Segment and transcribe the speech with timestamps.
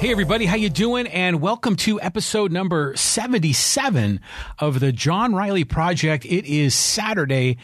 [0.00, 1.06] Hey everybody, how you doing?
[1.08, 4.18] And welcome to episode number 77
[4.58, 6.24] of the John Riley Project.
[6.24, 7.58] It is Saturday,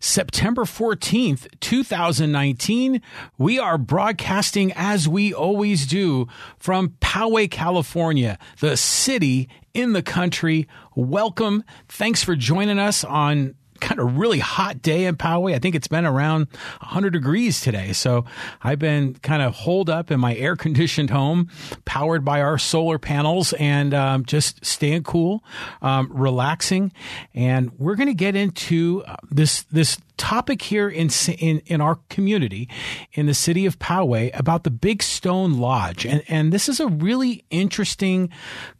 [0.00, 3.02] September 14th, 2019.
[3.36, 10.66] We are broadcasting as we always do from Poway, California, the city in the country.
[10.94, 11.62] Welcome.
[11.88, 15.54] Thanks for joining us on kind of really hot day in Poway.
[15.54, 16.46] I think it's been around
[16.80, 17.92] 100 degrees today.
[17.92, 18.24] So
[18.62, 21.50] I've been kind of holed up in my air conditioned home,
[21.84, 25.42] powered by our solar panels, and um, just staying cool,
[25.82, 26.92] um, relaxing.
[27.34, 31.98] And we're going to get into uh, this this topic here in, in in our
[32.08, 32.68] community
[33.12, 36.06] in the city of Poway about the Big Stone Lodge.
[36.06, 38.30] And and this is a really interesting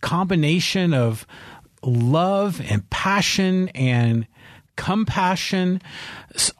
[0.01, 1.27] combination of
[1.85, 4.27] love and passion and
[4.77, 5.81] compassion,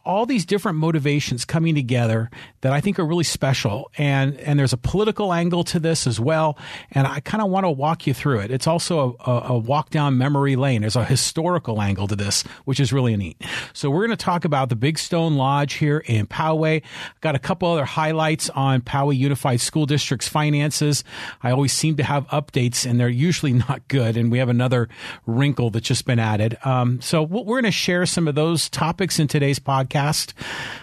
[0.05, 2.31] all these different motivations coming together
[2.63, 3.91] that I think are really special.
[3.97, 6.59] And, and there's a political angle to this as well.
[6.91, 8.51] And I kind of want to walk you through it.
[8.51, 10.81] It's also a, a, a, walk down memory lane.
[10.81, 13.41] There's a historical angle to this, which is really neat.
[13.73, 16.83] So we're going to talk about the Big Stone Lodge here in Poway.
[17.21, 21.05] Got a couple other highlights on Poway Unified School District's finances.
[21.43, 24.17] I always seem to have updates and they're usually not good.
[24.17, 24.89] And we have another
[25.27, 26.59] wrinkle that's just been added.
[26.65, 30.33] Um, so we're going to share some of those topics in today's podcast.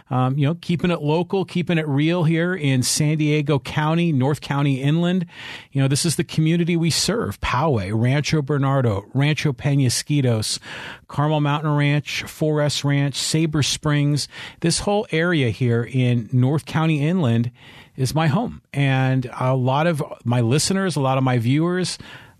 [0.09, 4.41] Um, you know, keeping it local, keeping it real here in San Diego County, North
[4.41, 5.25] County Inland.
[5.71, 10.59] You know, this is the community we serve Poway, Rancho Bernardo, Rancho Penasquitos,
[11.07, 14.27] Carmel Mountain Ranch, 4S Ranch, Sabre Springs.
[14.61, 17.51] This whole area here in North County Inland
[17.95, 18.61] is my home.
[18.73, 21.97] And a lot of my listeners, a lot of my viewers,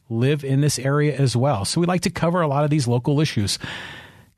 [0.09, 1.65] live in this area as well.
[1.65, 3.59] So we like to cover a lot of these local issues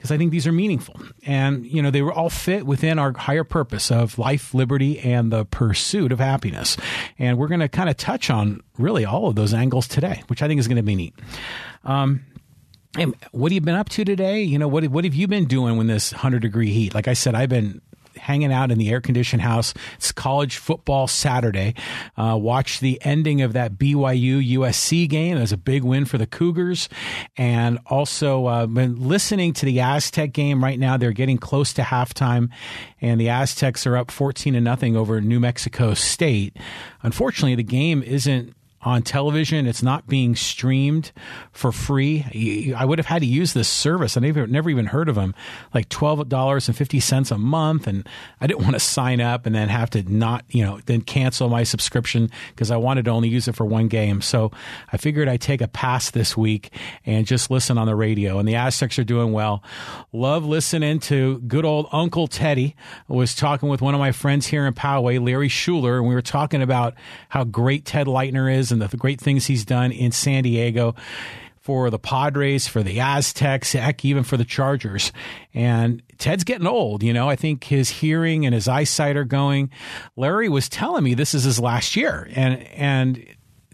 [0.02, 1.00] because I think these are meaningful.
[1.28, 5.32] And, you know, they were all fit within our higher purpose of life, liberty, and
[5.32, 6.76] the pursuit of happiness.
[7.20, 10.42] And we're going to kind of touch on really all of those angles today, which
[10.42, 11.14] I think is going to be neat.
[11.86, 12.26] Um,
[12.98, 14.42] and what have you been up to today?
[14.42, 16.96] You know, what, what have you been doing when this 100 degree heat?
[16.96, 17.80] Like I said, I've been
[18.18, 19.74] hanging out in the air conditioned house.
[19.96, 21.76] It's college football Saturday.
[22.18, 25.38] Uh, watch the ending of that BYU USC game.
[25.38, 26.90] It was a big win for the Cougars.
[27.38, 30.98] And also uh, been listening to the Aztec game right now.
[30.98, 32.50] They're getting close to halftime,
[33.00, 36.58] and the Aztecs are up 14 to nothing over New Mexico State.
[37.04, 39.68] Unfortunately, the game isn't on television.
[39.68, 41.12] It's not being streamed
[41.52, 42.74] for free.
[42.76, 44.18] I would have had to use this service.
[44.18, 45.36] I never, never even heard of them.
[45.74, 48.08] Like twelve dollars and fifty cents a month, and
[48.40, 51.50] I didn't want to sign up and then have to not, you know, then cancel
[51.50, 54.22] my subscription because I wanted to only use it for one game.
[54.22, 54.52] So
[54.92, 56.72] I figured I'd take a pass this week
[57.06, 58.40] and just listen on the radio.
[58.40, 59.64] And the Aztecs are doing well.
[60.12, 62.76] Love listening to good old Uncle Teddy.
[63.10, 66.16] I was talking with one of my friends here in Poway, Larry Schuler, and we
[66.16, 66.96] were talking about
[67.30, 70.96] how great Ted Leitner is and the, great things he's done in San Diego
[71.62, 75.12] for the Padres, for the Aztecs, heck, even for the Chargers.
[75.54, 77.30] And Ted's getting old, you know.
[77.30, 79.70] I think his hearing and his eyesight are going.
[80.16, 83.26] Larry was telling me this is his last year, and and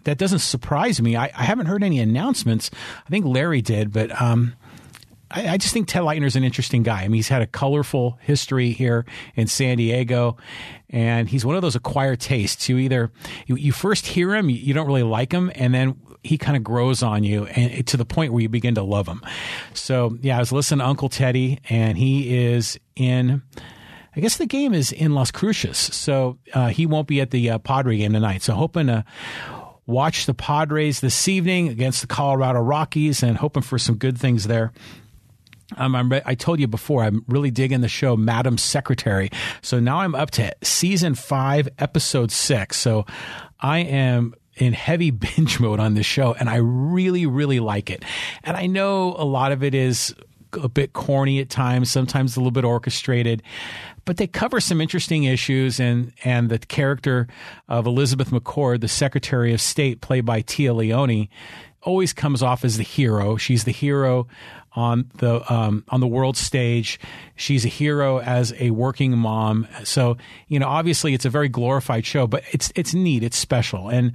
[0.03, 1.15] that doesn't surprise me.
[1.15, 2.71] I, I haven't heard any announcements.
[3.05, 4.55] I think Larry did, but um,
[5.29, 7.01] I, I, just think Ted Leitner's an interesting guy.
[7.01, 9.05] I mean, he's had a colorful history here
[9.35, 10.37] in San Diego,
[10.89, 12.69] and he's one of those acquired tastes.
[12.69, 13.11] You either
[13.45, 16.57] you, you first hear him, you, you don't really like him, and then he kind
[16.57, 19.21] of grows on you and to the point where you begin to love him.
[19.73, 23.41] So yeah, I was listening to Uncle Teddy, and he is in.
[24.15, 27.51] I guess the game is in Las Cruces, so uh, he won't be at the
[27.51, 28.41] uh, Padre game tonight.
[28.41, 29.05] So hoping to
[29.85, 34.47] watch the Padres this evening against the Colorado Rockies, and hoping for some good things
[34.47, 34.71] there.
[35.75, 39.29] Um, I'm I told you before, I'm really digging the show, Madam Secretary.
[39.61, 42.77] So now I'm up to season five, episode six.
[42.77, 43.05] So
[43.59, 48.03] I am in heavy binge mode on this show, and I really, really like it.
[48.43, 50.15] And I know a lot of it is
[50.53, 53.43] a bit corny at times, sometimes a little bit orchestrated,
[54.05, 55.79] but they cover some interesting issues.
[55.79, 57.27] And and the character
[57.67, 61.29] of Elizabeth McCord, the Secretary of State, played by Téa Leoni,
[61.83, 63.35] always comes off as the hero.
[63.37, 64.27] She's the hero
[64.77, 66.99] on the um, on the world stage.
[67.35, 69.67] She's a hero as a working mom.
[69.83, 73.23] So you know, obviously, it's a very glorified show, but it's it's neat.
[73.23, 74.13] It's special and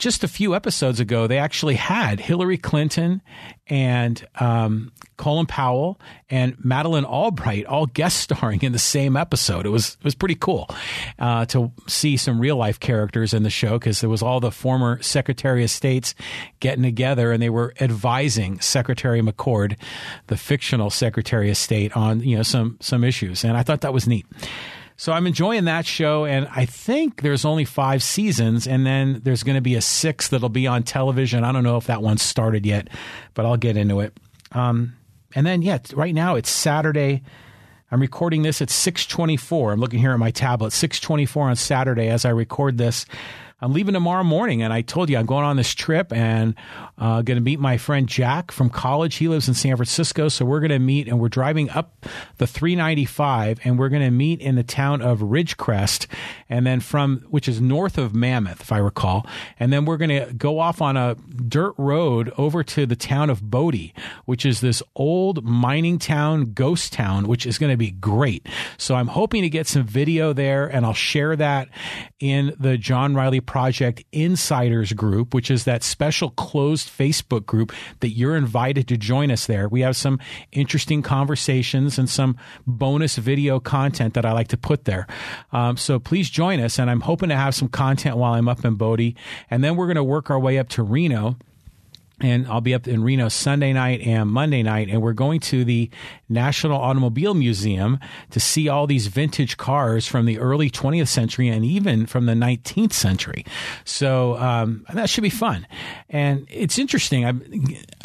[0.00, 3.20] just a few episodes ago, they actually had Hillary Clinton
[3.68, 6.00] and um, Colin Powell
[6.30, 9.66] and Madeleine Albright all guest starring in the same episode.
[9.66, 10.68] It was it was pretty cool
[11.18, 14.50] uh, to see some real life characters in the show because there was all the
[14.50, 16.14] former Secretary of States
[16.60, 19.76] getting together and they were advising Secretary McCord,
[20.28, 23.92] the fictional Secretary of State, on you know some some issues, and I thought that
[23.92, 24.26] was neat.
[25.00, 29.42] So I'm enjoying that show, and I think there's only five seasons, and then there's
[29.42, 31.42] going to be a sixth that'll be on television.
[31.42, 32.88] I don't know if that one's started yet,
[33.32, 34.14] but I'll get into it.
[34.52, 34.92] Um,
[35.34, 37.22] and then, yeah, right now it's Saturday.
[37.90, 39.72] I'm recording this at 6:24.
[39.72, 40.74] I'm looking here at my tablet.
[40.74, 43.06] 6:24 on Saturday as I record this.
[43.62, 46.54] I'm leaving tomorrow morning, and I told you I'm going on this trip and
[46.96, 49.16] uh, going to meet my friend Jack from college.
[49.16, 52.06] He lives in San Francisco, so we're going to meet, and we're driving up
[52.38, 56.06] the 395, and we're going to meet in the town of Ridgecrest,
[56.48, 59.26] and then from which is north of Mammoth, if I recall,
[59.58, 63.28] and then we're going to go off on a dirt road over to the town
[63.28, 63.92] of Bodie,
[64.24, 68.46] which is this old mining town, ghost town, which is going to be great.
[68.78, 71.68] So I'm hoping to get some video there, and I'll share that
[72.20, 78.10] in the John Riley Project Insiders Group, which is that special closed Facebook group that
[78.10, 79.68] you're invited to join us there.
[79.68, 80.20] We have some
[80.52, 82.36] interesting conversations and some
[82.66, 85.06] bonus video content that I like to put there.
[85.52, 86.78] Um, so please join us.
[86.78, 89.16] And I'm hoping to have some content while I'm up in Bodie.
[89.50, 91.36] And then we're going to work our way up to Reno
[92.20, 95.64] and I'll be up in Reno Sunday night and Monday night, and we're going to
[95.64, 95.90] the
[96.28, 97.98] National Automobile Museum
[98.30, 102.34] to see all these vintage cars from the early 20th century and even from the
[102.34, 103.44] 19th century.
[103.84, 105.66] So um, that should be fun,
[106.08, 107.24] and it's interesting.
[107.24, 107.42] I'm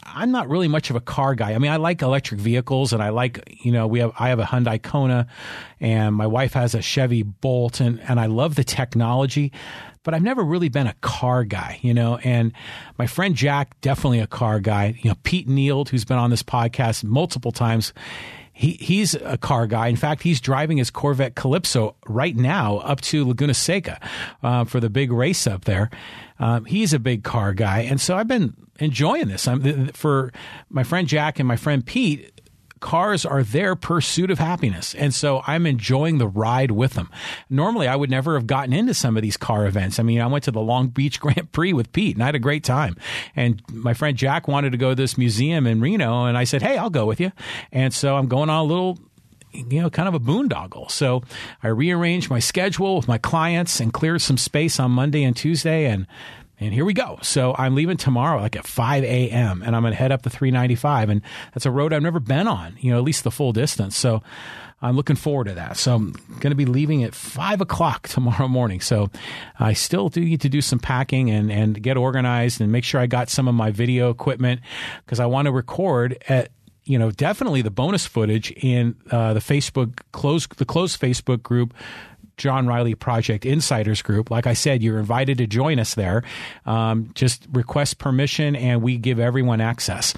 [0.04, 1.54] I'm not really much of a car guy.
[1.54, 4.40] I mean, I like electric vehicles, and I like you know we have I have
[4.40, 5.28] a Hyundai Kona,
[5.80, 9.52] and my wife has a Chevy Bolt, and and I love the technology
[10.06, 12.18] but I've never really been a car guy, you know.
[12.18, 12.54] And
[12.98, 14.98] my friend Jack, definitely a car guy.
[15.02, 17.92] You know, Pete Neild, who's been on this podcast multiple times,
[18.54, 19.88] he he's a car guy.
[19.88, 24.00] In fact, he's driving his Corvette Calypso right now up to Laguna Seca
[24.44, 25.90] uh, for the big race up there.
[26.40, 29.48] Um, he's a big car guy, and so I've been enjoying this.
[29.48, 30.32] I'm for
[30.70, 32.35] my friend Jack and my friend Pete
[32.80, 34.94] cars are their pursuit of happiness.
[34.96, 37.10] And so I'm enjoying the ride with them.
[37.50, 40.00] Normally, I would never have gotten into some of these car events.
[40.00, 42.36] I mean, I went to the Long Beach Grand Prix with Pete and I had
[42.36, 42.96] a great time.
[43.36, 46.26] And my friend Jack wanted to go to this museum in Reno.
[46.26, 47.32] And I said, Hey, I'll go with you.
[47.72, 49.00] And so I'm going on a little
[49.54, 50.92] you know, kind of a boondoggle.
[50.92, 51.24] So
[51.64, 55.86] I rearranged my schedule with my clients and cleared some space on Monday and Tuesday.
[55.86, 56.08] And
[56.60, 57.20] and here we go.
[57.22, 60.30] So I'm leaving tomorrow, like at 5 a.m., and I'm going to head up the
[60.30, 61.10] 395.
[61.10, 61.22] And
[61.54, 63.98] that's a road I've never been on, you know, at least the full distance.
[63.98, 64.24] So
[64.82, 65.78] I'm looking forward to that.
[65.78, 68.80] So I'm going to be leaving at 5 o'clock tomorrow morning.
[68.80, 69.10] So
[69.60, 73.02] I still do need to do some packing and, and get organized and make sure
[73.02, 74.62] I got some of my video equipment
[75.04, 76.52] because I want to record at
[76.88, 81.74] you know, definitely the bonus footage in uh, the Facebook close the closed Facebook group
[82.38, 84.30] John Riley Project Insiders Group.
[84.32, 86.24] Like I said, you're invited to join us there.
[86.66, 90.14] Um, just request permission and we give everyone access.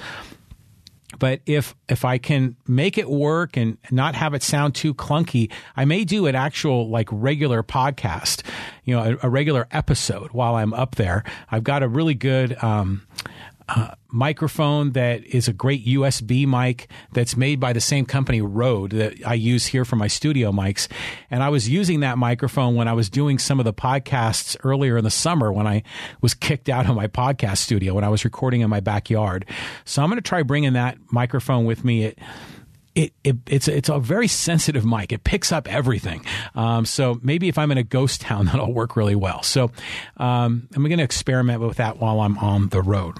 [1.20, 5.52] But if if I can make it work and not have it sound too clunky,
[5.76, 8.44] I may do an actual like regular podcast,
[8.84, 11.24] you know, a, a regular episode while I'm up there.
[11.50, 13.08] I've got a really good um,
[13.70, 18.92] uh, microphone that is a great USB mic that's made by the same company, Rode,
[18.92, 20.88] that I use here for my studio mics.
[21.30, 24.98] And I was using that microphone when I was doing some of the podcasts earlier
[24.98, 25.84] in the summer when I
[26.22, 29.46] was kicked out of my podcast studio when I was recording in my backyard.
[29.86, 32.06] So I'm going to try bringing that microphone with me.
[32.06, 32.20] It,
[32.96, 35.12] it, it, it's it's a very sensitive mic.
[35.12, 36.26] It picks up everything.
[36.56, 39.44] Um, so maybe if I'm in a ghost town, that'll work really well.
[39.44, 39.72] So
[40.18, 43.18] um, I'm going to experiment with that while I'm on the road.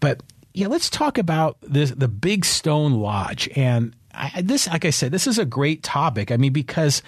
[0.00, 3.48] But yeah, let's talk about this the Big Stone Lodge.
[3.56, 6.32] And I, this, like I said, this is a great topic.
[6.32, 7.02] I mean, because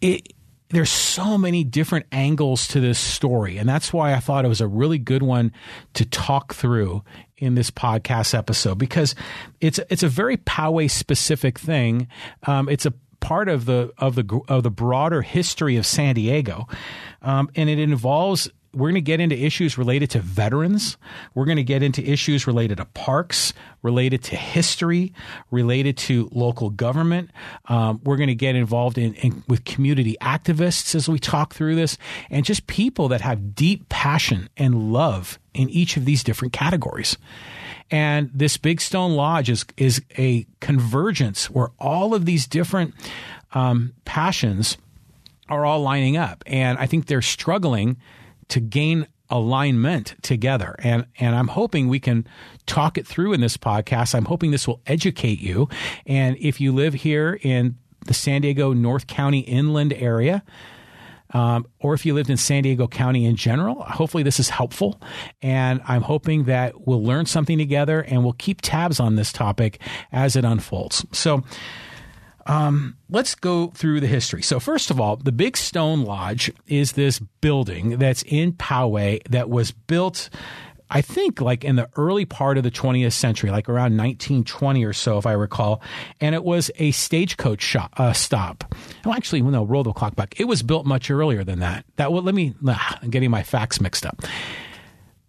[0.00, 0.32] it
[0.70, 4.60] there's so many different angles to this story, and that's why I thought it was
[4.60, 5.52] a really good one
[5.94, 7.02] to talk through
[7.38, 9.14] in this podcast episode because
[9.60, 12.08] it's it's a very Poway specific thing.
[12.46, 16.68] Um, it's a part of the of the of the broader history of San Diego,
[17.22, 20.96] um, and it involves we're going to get into issues related to veterans.
[21.34, 25.12] We're going to get into issues related to parks, related to history,
[25.50, 27.30] related to local government.
[27.66, 31.74] Um, we're going to get involved in, in, with community activists as we talk through
[31.74, 31.98] this,
[32.30, 37.16] and just people that have deep passion and love in each of these different categories.
[37.90, 42.94] And this Big Stone Lodge is is a convergence where all of these different
[43.52, 44.78] um, passions
[45.48, 47.96] are all lining up, and I think they're struggling
[48.50, 50.74] to gain alignment together.
[50.80, 52.26] And and I'm hoping we can
[52.66, 54.14] talk it through in this podcast.
[54.14, 55.68] I'm hoping this will educate you.
[56.06, 57.76] And if you live here in
[58.06, 60.42] the San Diego North County inland area,
[61.32, 65.00] um, or if you lived in San Diego County in general, hopefully this is helpful.
[65.42, 69.80] And I'm hoping that we'll learn something together and we'll keep tabs on this topic
[70.10, 71.06] as it unfolds.
[71.12, 71.44] So
[72.50, 74.42] Um, let's go through the history.
[74.42, 79.48] So, first of all, the Big Stone Lodge is this building that's in Poway that
[79.48, 80.30] was built
[80.90, 84.92] I think like in the early part of the 20th century, like around 1920 or
[84.92, 85.82] so, if I recall.
[86.20, 88.74] And it was a stagecoach shop, uh, stop.
[89.04, 90.40] Well, actually, no, roll the clock back.
[90.40, 91.84] It was built much earlier than that.
[91.94, 94.20] That will let me, I'm getting my facts mixed up.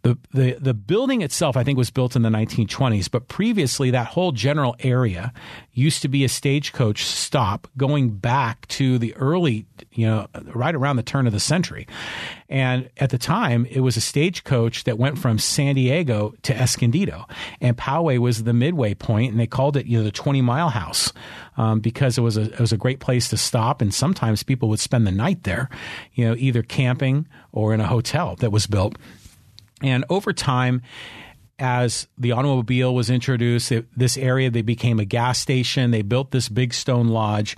[0.03, 4.07] The, the, the building itself, I think, was built in the 1920s, but previously that
[4.07, 5.31] whole general area
[5.73, 10.95] used to be a stagecoach stop going back to the early, you know, right around
[10.95, 11.87] the turn of the century.
[12.49, 17.27] And at the time, it was a stagecoach that went from San Diego to Escondido.
[17.61, 20.69] And Poway was the midway point, and they called it, you know, the 20 mile
[20.69, 21.13] house
[21.57, 23.81] um, because it was, a, it was a great place to stop.
[23.81, 25.69] And sometimes people would spend the night there,
[26.13, 28.97] you know, either camping or in a hotel that was built.
[29.81, 30.81] And over time,
[31.61, 35.91] as the automobile was introduced, it, this area they became a gas station.
[35.91, 37.55] They built this big stone lodge,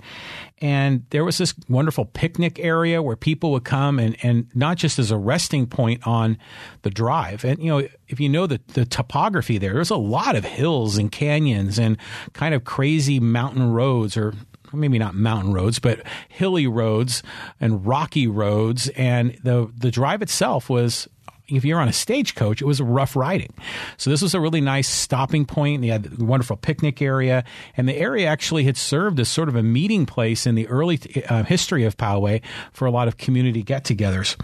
[0.58, 4.98] and there was this wonderful picnic area where people would come and, and not just
[4.98, 6.36] as a resting point on
[6.82, 7.44] the drive.
[7.46, 10.98] And you know, if you know the the topography there, there's a lot of hills
[10.98, 11.96] and canyons and
[12.34, 14.34] kind of crazy mountain roads or
[14.74, 17.22] maybe not mountain roads, but hilly roads
[17.58, 18.88] and rocky roads.
[18.90, 21.08] And the the drive itself was
[21.48, 23.52] if you're on a stagecoach, it was rough riding.
[23.96, 25.82] So this was a really nice stopping point.
[25.82, 27.44] They had a wonderful picnic area,
[27.76, 30.98] and the area actually had served as sort of a meeting place in the early
[31.28, 32.40] uh, history of Poway
[32.72, 34.36] for a lot of community get-togethers.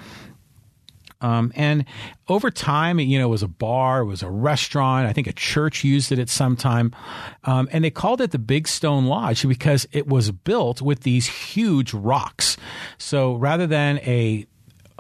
[1.23, 1.85] Um, and
[2.29, 5.07] over time, you know, it was a bar, it was a restaurant.
[5.07, 6.95] I think a church used it at some time.
[7.45, 11.27] Um, and they called it the Big Stone Lodge because it was built with these
[11.27, 12.57] huge rocks.
[12.97, 14.47] So rather than a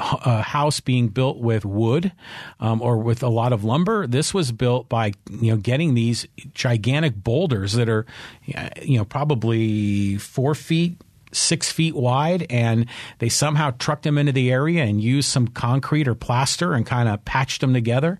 [0.00, 2.12] a house being built with wood
[2.58, 4.06] um, or with a lot of lumber.
[4.06, 8.06] This was built by you know getting these gigantic boulders that are
[8.82, 11.00] you know probably four feet
[11.32, 12.86] six feet wide, and
[13.18, 17.08] they somehow trucked them into the area and used some concrete or plaster and kind
[17.08, 18.18] of patched them together.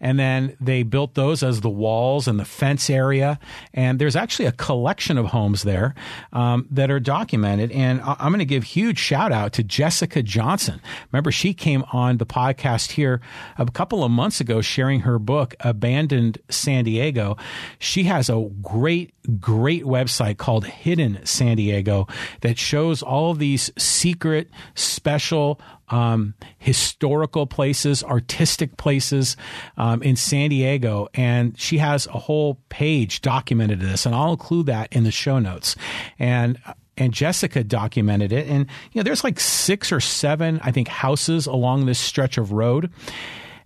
[0.00, 3.38] And then they built those as the walls and the fence area.
[3.74, 5.94] And there's actually a collection of homes there
[6.32, 7.72] um, that are documented.
[7.72, 10.80] And I'm going to give huge shout out to Jessica Johnson.
[11.12, 13.20] Remember, she came on the podcast here
[13.58, 17.36] a couple of months ago sharing her book, Abandoned San Diego.
[17.78, 22.06] She has a great, great website called Hidden San Diego
[22.46, 29.36] that shows all these secret, special, um, historical places, artistic places
[29.76, 31.08] um, in San Diego.
[31.12, 35.40] And she has a whole page documented this, and I'll include that in the show
[35.40, 35.74] notes.
[36.20, 36.56] And
[36.96, 38.46] and Jessica documented it.
[38.46, 42.52] And you know, there's like six or seven, I think, houses along this stretch of
[42.52, 42.92] road.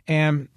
[0.08, 0.48] And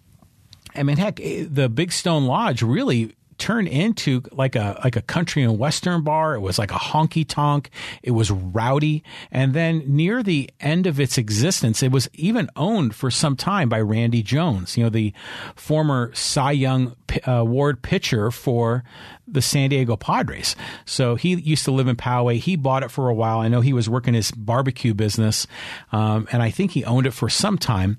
[0.73, 5.43] I mean, heck, the Big Stone Lodge really turned into like a like a country
[5.43, 6.33] and western bar.
[6.33, 7.71] It was like a honky tonk.
[8.01, 12.95] It was rowdy, and then near the end of its existence, it was even owned
[12.95, 14.77] for some time by Randy Jones.
[14.77, 15.11] You know, the
[15.55, 16.95] former Cy Young
[17.27, 18.85] uh, Award pitcher for
[19.27, 20.55] the San Diego Padres.
[20.85, 22.37] So he used to live in Poway.
[22.37, 23.39] He bought it for a while.
[23.39, 25.47] I know he was working his barbecue business,
[25.91, 27.97] um, and I think he owned it for some time.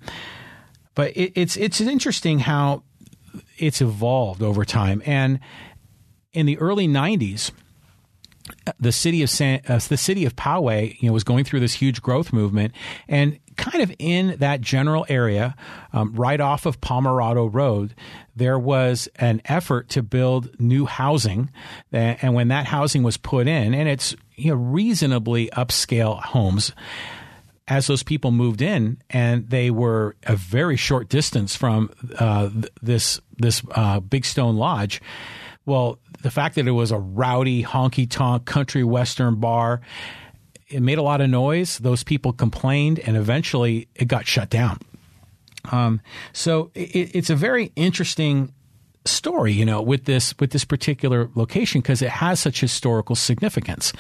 [0.95, 2.83] But it, it's it's interesting how
[3.59, 5.03] it's evolved over time.
[5.05, 5.41] And
[6.33, 7.51] in the early 90s,
[8.79, 11.73] the city of San, uh, the city of Poway, you know, was going through this
[11.73, 12.75] huge growth movement,
[13.09, 15.55] and kind of in that general area,
[15.93, 17.95] um, right off of Pomerado Road,
[18.37, 21.51] there was an effort to build new housing,
[21.93, 26.73] and when that housing was put in, and it's you know reasonably upscale homes,
[27.67, 32.51] as those people moved in, and they were a very short distance from uh,
[32.83, 35.01] this this uh, Big Stone Lodge.
[35.67, 39.81] Well, the fact that it was a rowdy, honky tonk country western bar,
[40.69, 41.79] it made a lot of noise.
[41.79, 44.79] Those people complained, and eventually it got shut down.
[45.73, 46.01] Um,
[46.33, 48.53] so it, it's a very interesting
[49.07, 53.93] story, you know, with this with this particular location because it has such historical significance.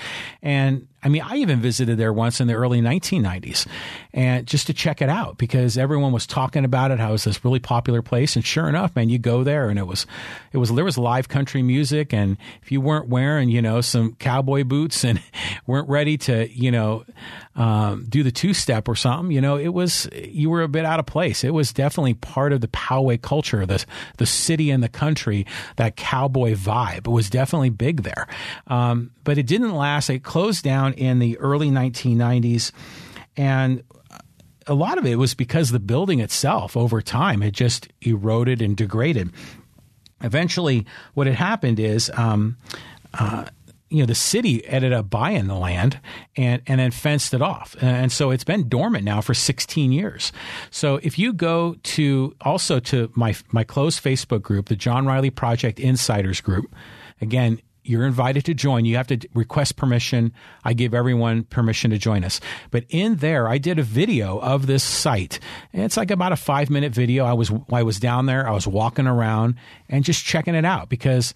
[0.42, 3.66] And I mean, I even visited there once in the early 1990s
[4.14, 7.24] and just to check it out because everyone was talking about it, how it was
[7.24, 8.36] this really popular place.
[8.36, 10.06] And sure enough, man, you go there and it was,
[10.52, 12.14] it was, there was live country music.
[12.14, 15.20] And if you weren't wearing, you know, some cowboy boots and
[15.66, 17.04] weren't ready to, you know,
[17.54, 20.86] um, do the two step or something, you know, it was, you were a bit
[20.86, 21.44] out of place.
[21.44, 23.84] It was definitely part of the Poway culture, the,
[24.16, 25.46] the city and the country,
[25.76, 27.06] that cowboy vibe.
[27.06, 28.26] Was definitely big there.
[28.66, 30.10] Um, but it didn't last.
[30.10, 32.72] It closed down in the early 1990s.
[33.36, 33.82] And
[34.66, 38.76] a lot of it was because the building itself over time had just eroded and
[38.76, 39.30] degraded.
[40.22, 42.56] Eventually, what had happened is, um,
[43.12, 43.44] uh,
[43.90, 46.00] you know the city ended up buying the land
[46.36, 50.32] and and then fenced it off, and so it's been dormant now for 16 years.
[50.70, 55.30] So if you go to also to my my closed Facebook group, the John Riley
[55.30, 56.74] Project Insiders group,
[57.20, 58.86] again you're invited to join.
[58.86, 60.32] You have to request permission.
[60.64, 62.40] I give everyone permission to join us.
[62.70, 65.38] But in there, I did a video of this site.
[65.72, 67.26] And it's like about a five minute video.
[67.26, 68.48] I was, I was down there.
[68.48, 69.56] I was walking around
[69.88, 71.34] and just checking it out because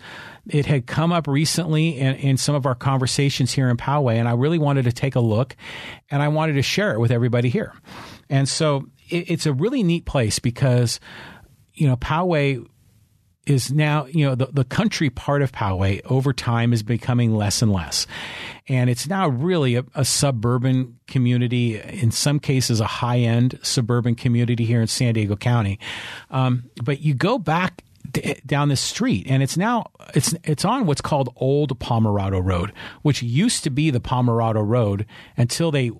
[0.49, 4.15] it had come up recently in, in some of our conversations here in Poway.
[4.15, 5.55] And I really wanted to take a look
[6.11, 7.75] and I wanted to share it with everybody here.
[8.31, 10.99] And so it, it's a really neat place because,
[11.75, 12.67] you know, Poway
[13.49, 17.63] is now, you know, the, the country part of Poway over time is becoming less
[17.63, 18.07] and less.
[18.69, 24.15] And it's now really a, a suburban community, in some cases, a high end suburban
[24.15, 25.79] community here in San Diego County.
[26.31, 27.83] Um, but you go back
[28.47, 29.85] down this street and it's now
[30.15, 32.73] it's it's on what's called old Pomerado Road
[33.03, 35.91] which used to be the Pomerado Road until they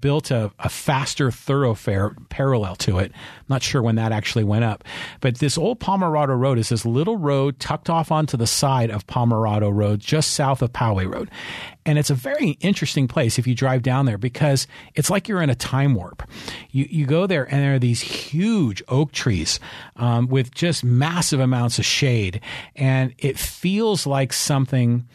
[0.00, 3.12] built a, a faster thoroughfare parallel to it.
[3.14, 4.84] I'm not sure when that actually went up.
[5.20, 9.06] But this old Pomerado Road is this little road tucked off onto the side of
[9.06, 11.30] Pomerado Road just south of Poway Road
[11.84, 15.42] and it's a very interesting place if you drive down there because it's like you're
[15.42, 16.22] in a time warp.
[16.70, 19.58] You, you go there and there are these huge oak trees
[19.96, 22.40] um, with just massive amounts of shade.
[22.76, 25.06] And it feels like something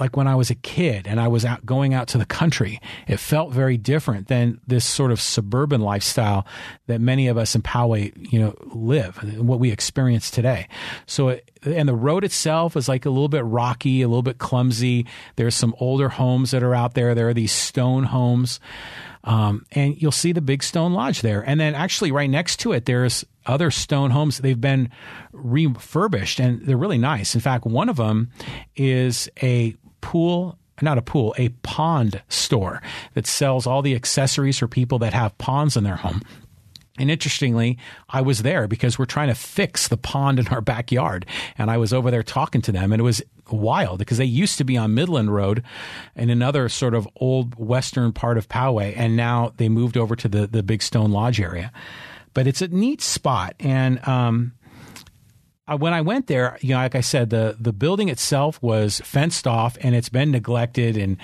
[0.00, 2.80] like when I was a kid and I was out going out to the country,
[3.06, 6.46] it felt very different than this sort of suburban lifestyle
[6.86, 10.66] that many of us in Poway, you know, live, what we experience today.
[11.06, 14.38] So, it, and the road itself is like a little bit rocky, a little bit
[14.38, 15.06] clumsy.
[15.36, 17.14] There's some older homes that are out there.
[17.14, 18.58] There are these stone homes.
[19.22, 21.42] Um, and you'll see the big stone lodge there.
[21.42, 24.38] And then actually right next to it, there's other stone homes.
[24.38, 24.90] They've been
[25.32, 27.34] refurbished and they're really nice.
[27.34, 28.30] In fact, one of them
[28.76, 32.82] is a pool not a pool, a pond store
[33.14, 36.22] that sells all the accessories for people that have ponds in their home.
[36.98, 37.78] And interestingly,
[38.10, 41.24] I was there because we're trying to fix the pond in our backyard.
[41.56, 44.58] And I was over there talking to them, and it was wild because they used
[44.58, 45.64] to be on Midland Road
[46.14, 50.28] in another sort of old western part of Poway, and now they moved over to
[50.28, 51.72] the, the Big Stone Lodge area.
[52.34, 53.54] But it's a neat spot.
[53.58, 54.52] And, um,
[55.76, 59.46] when I went there, you know, like I said, the the building itself was fenced
[59.46, 61.16] off and it's been neglected and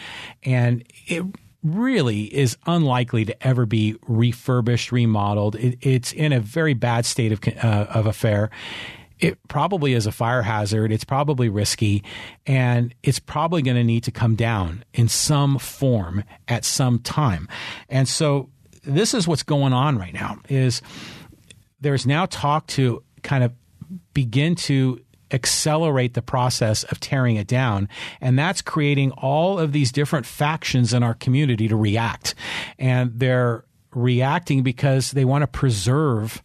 [0.42, 1.24] and it
[1.62, 5.56] really is unlikely to ever be refurbished, remodeled.
[5.56, 8.50] It, it's in a very bad state of uh, of affair.
[9.18, 10.92] It probably is a fire hazard.
[10.92, 12.04] It's probably risky,
[12.46, 17.48] and it's probably going to need to come down in some form at some time.
[17.88, 18.50] And so,
[18.84, 20.38] this is what's going on right now.
[20.48, 20.82] Is
[21.80, 23.52] there's now talk to kind of
[24.16, 24.98] begin to
[25.30, 27.86] accelerate the process of tearing it down.
[28.18, 32.34] And that's creating all of these different factions in our community to react.
[32.78, 36.42] And they're reacting because they want to preserve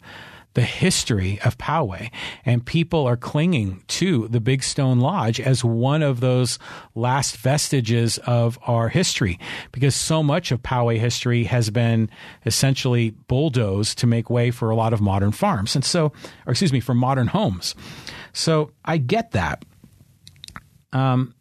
[0.54, 2.10] the history of Poway.
[2.44, 6.58] And people are clinging to the Big Stone Lodge as one of those
[6.94, 9.38] last vestiges of our history
[9.72, 12.10] because so much of Poway history has been
[12.44, 15.74] essentially bulldozed to make way for a lot of modern farms.
[15.74, 16.12] And so,
[16.46, 17.74] or excuse me, for modern homes.
[18.32, 19.64] So I get that.
[20.92, 21.34] Um,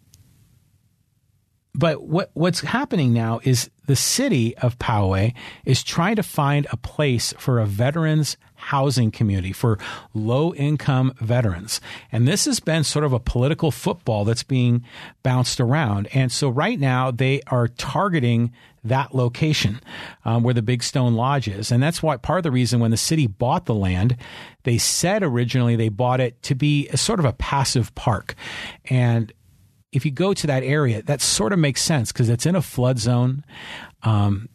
[1.73, 5.33] but what what's happening now is the city of Poway
[5.65, 9.79] is trying to find a place for a veterans housing community for
[10.13, 11.81] low income veterans.
[12.11, 14.85] And this has been sort of a political football that's being
[15.23, 16.07] bounced around.
[16.13, 18.51] And so right now they are targeting
[18.83, 19.79] that location
[20.25, 21.71] um, where the Big Stone Lodge is.
[21.71, 24.15] And that's why part of the reason when the city bought the land,
[24.63, 28.35] they said originally they bought it to be a sort of a passive park.
[28.85, 29.31] And
[29.91, 32.61] if you go to that area, that sort of makes sense because it's in a
[32.61, 33.43] flood zone.
[34.03, 34.47] Um,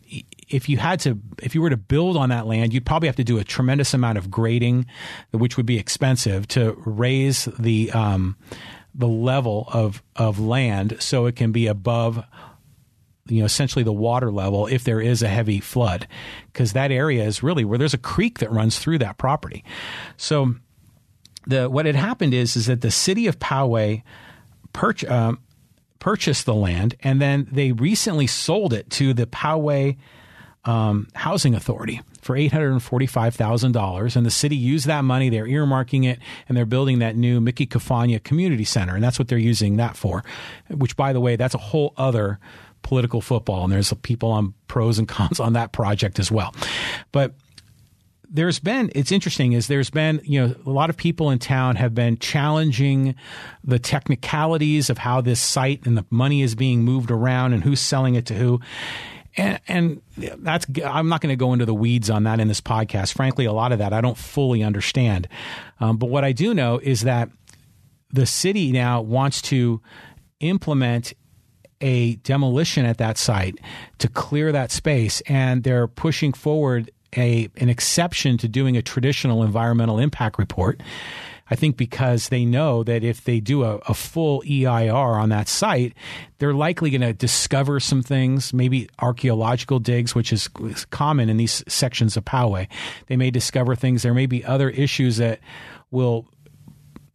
[0.49, 3.17] if you had to, if you were to build on that land, you'd probably have
[3.17, 4.87] to do a tremendous amount of grading,
[5.33, 8.37] which would be expensive to raise the um,
[8.95, 12.25] the level of of land so it can be above
[13.29, 16.07] you know essentially the water level if there is a heavy flood
[16.53, 19.65] because that area is really where there's a creek that runs through that property
[20.17, 20.55] so
[21.47, 24.03] the what had happened is is that the city of Poway
[24.77, 25.41] purch, um,
[25.99, 29.97] purchased the land and then they recently sold it to the Poway
[30.65, 34.17] um, Housing Authority for $845,000.
[34.17, 35.31] And the city used that money.
[35.31, 38.95] They're earmarking it and they're building that new Mickey Cafagna Community Center.
[38.95, 40.25] And that's what they're using that for,
[40.69, 42.39] which, by the way, that's a whole other
[42.83, 43.65] political football.
[43.65, 46.55] And there's people on pros and cons on that project as well.
[47.13, 47.35] But
[48.31, 51.77] there's been it's interesting is there's been you know a lot of people in town
[51.77, 53.15] have been challenging
[53.65, 57.81] the technicalities of how this site and the money is being moved around and who's
[57.81, 58.61] selling it to who
[59.37, 62.61] and, and that's I'm not going to go into the weeds on that in this
[62.61, 63.13] podcast.
[63.15, 65.29] Frankly, a lot of that I don't fully understand.
[65.79, 67.29] Um, but what I do know is that
[68.11, 69.83] the city now wants to
[70.41, 71.13] implement
[71.83, 73.59] a demolition at that site
[73.99, 79.43] to clear that space, and they're pushing forward a an exception to doing a traditional
[79.43, 80.81] environmental impact report.
[81.49, 85.47] I think because they know that if they do a, a full EIR on that
[85.47, 85.95] site,
[86.39, 90.49] they're likely going to discover some things, maybe archaeological digs, which is
[90.91, 92.67] common in these sections of Poway.
[93.07, 94.03] They may discover things.
[94.03, 95.39] There may be other issues that
[95.93, 96.27] will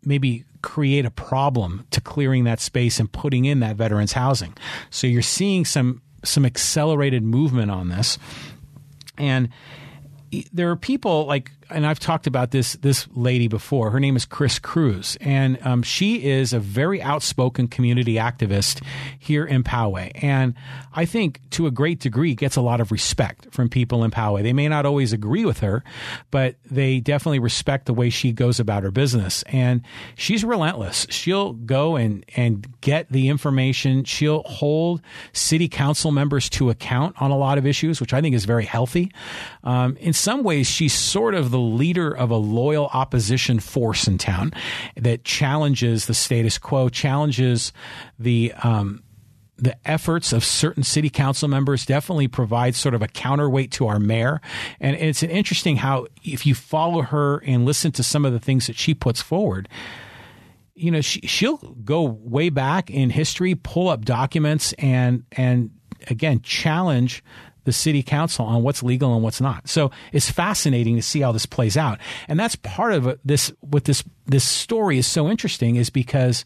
[0.06, 4.56] maybe create a problem to clearing that space and putting in that veterans housing.
[4.92, 8.20] So you're seeing some some accelerated movement on this.
[9.18, 9.50] And
[10.54, 13.92] there are people like and I've talked about this this lady before.
[13.92, 18.84] Her name is Chris Cruz, and um, she is a very outspoken community activist
[19.18, 20.54] here in Poway, and
[20.94, 24.44] I think to a great degree gets a lot of respect from people in Poway.
[24.44, 25.84] They may not always agree with her,
[26.30, 29.82] but they definitely respect the way she goes about her business, and
[30.16, 31.08] she's relentless.
[31.10, 34.04] She'll go and and get the information.
[34.04, 35.02] She'll hold
[35.34, 38.66] city council members to account on a lot of issues, which I think is very
[38.66, 39.12] healthy.
[39.64, 44.18] Um, in some ways, she's sort of the leader of a loyal opposition force in
[44.18, 44.52] town
[44.96, 47.72] that challenges the status quo, challenges
[48.20, 49.04] the um,
[49.62, 54.00] the efforts of certain city council members definitely provides sort of a counterweight to our
[54.00, 54.42] mayor.
[54.80, 58.66] And it's interesting how if you follow her and listen to some of the things
[58.66, 59.70] that she puts forward,
[60.74, 65.70] you know, she, she'll go way back in history, pull up documents and, and
[66.08, 67.24] again, challenge
[67.64, 69.68] the city council on what's legal and what's not.
[69.68, 72.00] So it's fascinating to see how this plays out.
[72.28, 76.46] And that's part of this, what this, this story is so interesting is because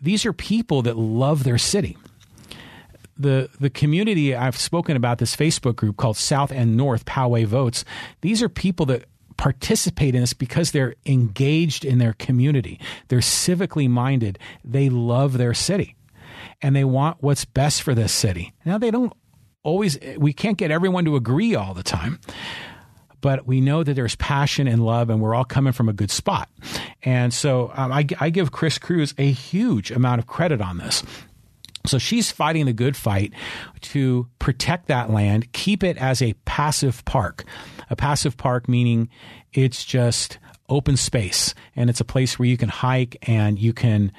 [0.00, 1.96] these are people that love their city.
[3.16, 7.84] The, the community I've spoken about this Facebook group called South and North Poway Votes.
[8.20, 9.04] These are people that
[9.36, 12.80] participate in this because they're engaged in their community.
[13.08, 14.38] They're civically minded.
[14.64, 15.96] They love their city
[16.60, 18.52] and they want what's best for this city.
[18.64, 19.12] Now they don't
[19.62, 22.18] always we can't get everyone to agree all the time
[23.20, 26.10] but we know that there's passion and love and we're all coming from a good
[26.10, 26.48] spot
[27.02, 31.02] and so um, I, I give chris cruz a huge amount of credit on this
[31.86, 33.32] so she's fighting the good fight
[33.80, 37.44] to protect that land, keep it as a passive park.
[37.90, 39.08] A passive park meaning
[39.52, 44.12] it's just open space and it's a place where you can hike and you can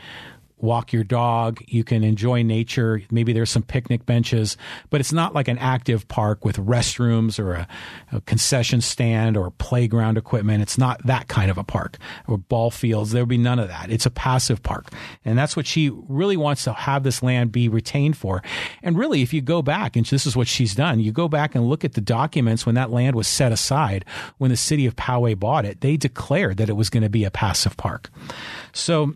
[0.64, 1.62] walk your dog.
[1.68, 3.02] You can enjoy nature.
[3.12, 4.58] Maybe there's some picnic benches,
[4.90, 7.68] but it's not like an active park with restrooms or a,
[8.14, 10.62] a, concession stand or playground equipment.
[10.62, 11.98] It's not that kind of a park
[12.28, 13.12] or ball fields.
[13.12, 13.92] There'll be none of that.
[13.92, 14.88] It's a passive park.
[15.26, 18.42] And that's what she really wants to have this land be retained for.
[18.82, 21.56] And really, if you go back, and this is what she's done, you go back
[21.56, 24.06] and look at the documents when that land was set aside,
[24.38, 27.26] when the city of Poway bought it, they declared that it was going to be
[27.26, 28.10] a passive park.
[28.72, 29.16] So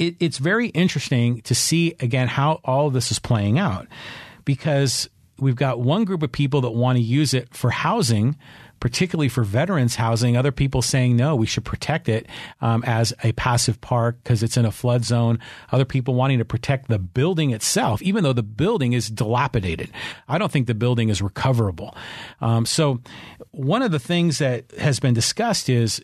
[0.00, 3.86] it, it's very interesting to see again how all of this is playing out
[4.44, 5.08] because
[5.38, 8.36] we've got one group of people that want to use it for housing
[8.80, 10.36] particularly for veterans housing.
[10.36, 12.26] Other people saying no, we should protect it
[12.62, 15.38] um, as a passive park because it's in a flood zone.
[15.70, 19.90] Other people wanting to protect the building itself, even though the building is dilapidated.
[20.28, 21.94] I don't think the building is recoverable.
[22.40, 23.00] Um, so,
[23.50, 26.02] one of the things that has been discussed is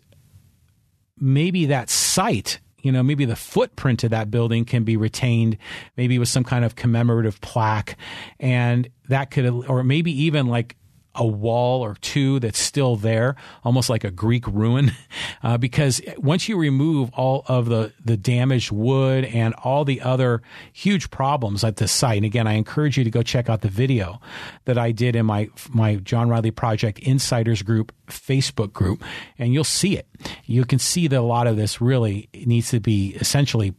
[1.18, 5.58] maybe that site you know, maybe the footprint of that building can be retained,
[5.96, 7.96] maybe with some kind of commemorative plaque.
[8.40, 10.76] And that could, or maybe even like
[11.16, 14.92] a wall or two that's still there, almost like a Greek ruin.
[15.42, 20.42] Uh, because once you remove all of the, the damaged wood and all the other
[20.72, 23.68] huge problems at the site, and again, I encourage you to go check out the
[23.68, 24.20] video
[24.64, 29.04] that I did in my, my John Riley Project Insiders Group Facebook group,
[29.38, 30.06] and you'll see it.
[30.44, 33.74] You can see that a lot of this really needs to be essentially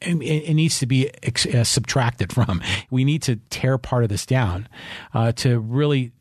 [0.00, 2.62] it, needs to be uh, subtracted from.
[2.90, 4.68] We need to tear part of this down
[5.14, 6.12] uh, to really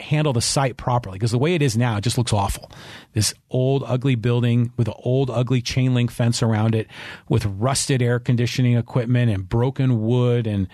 [0.00, 2.70] handle the site properly because the way it is now it just looks awful.
[3.12, 6.88] This old ugly building with an old ugly chain link fence around it
[7.28, 10.68] with rusted air conditioning equipment and broken wood and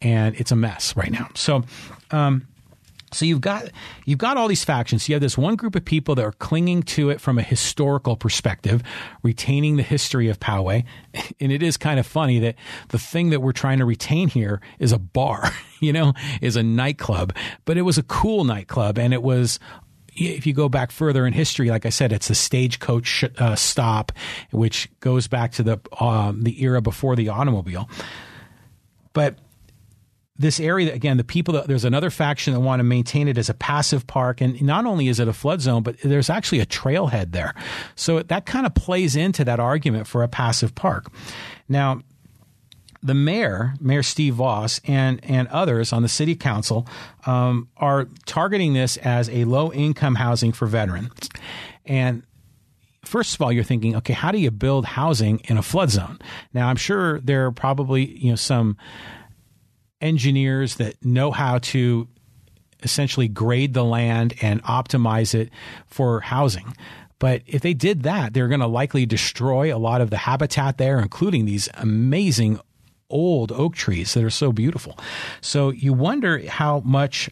[0.00, 1.28] and it's a mess right now.
[1.34, 1.64] So
[2.10, 2.46] um,
[3.14, 3.70] so you've got
[4.04, 5.08] you've got all these factions.
[5.08, 8.16] You have this one group of people that are clinging to it from a historical
[8.16, 8.82] perspective,
[9.22, 10.84] retaining the history of Poway.
[11.40, 12.56] And it is kind of funny that
[12.88, 15.50] the thing that we're trying to retain here is a bar,
[15.80, 17.34] you know, is a nightclub.
[17.64, 19.58] But it was a cool nightclub and it was
[20.16, 24.12] if you go back further in history, like I said, it's the stagecoach uh, stop,
[24.52, 27.88] which goes back to the um, the era before the automobile.
[29.12, 29.38] But
[30.36, 33.48] this area again, the people that there's another faction that want to maintain it as
[33.48, 36.66] a passive park, and not only is it a flood zone, but there's actually a
[36.66, 37.54] trailhead there.
[37.94, 41.12] So that kind of plays into that argument for a passive park.
[41.68, 42.02] Now,
[43.00, 46.88] the mayor, Mayor Steve Vaus, and and others on the city council
[47.26, 51.28] um, are targeting this as a low income housing for veterans.
[51.84, 52.24] And
[53.04, 56.18] first of all, you're thinking, okay, how do you build housing in a flood zone?
[56.54, 58.78] Now, I'm sure there are probably you know some
[60.04, 62.06] engineers that know how to
[62.82, 65.50] essentially grade the land and optimize it
[65.86, 66.76] for housing.
[67.18, 70.76] But if they did that, they're going to likely destroy a lot of the habitat
[70.76, 72.60] there, including these amazing
[73.08, 74.98] old oak trees that are so beautiful.
[75.40, 77.30] So you wonder how much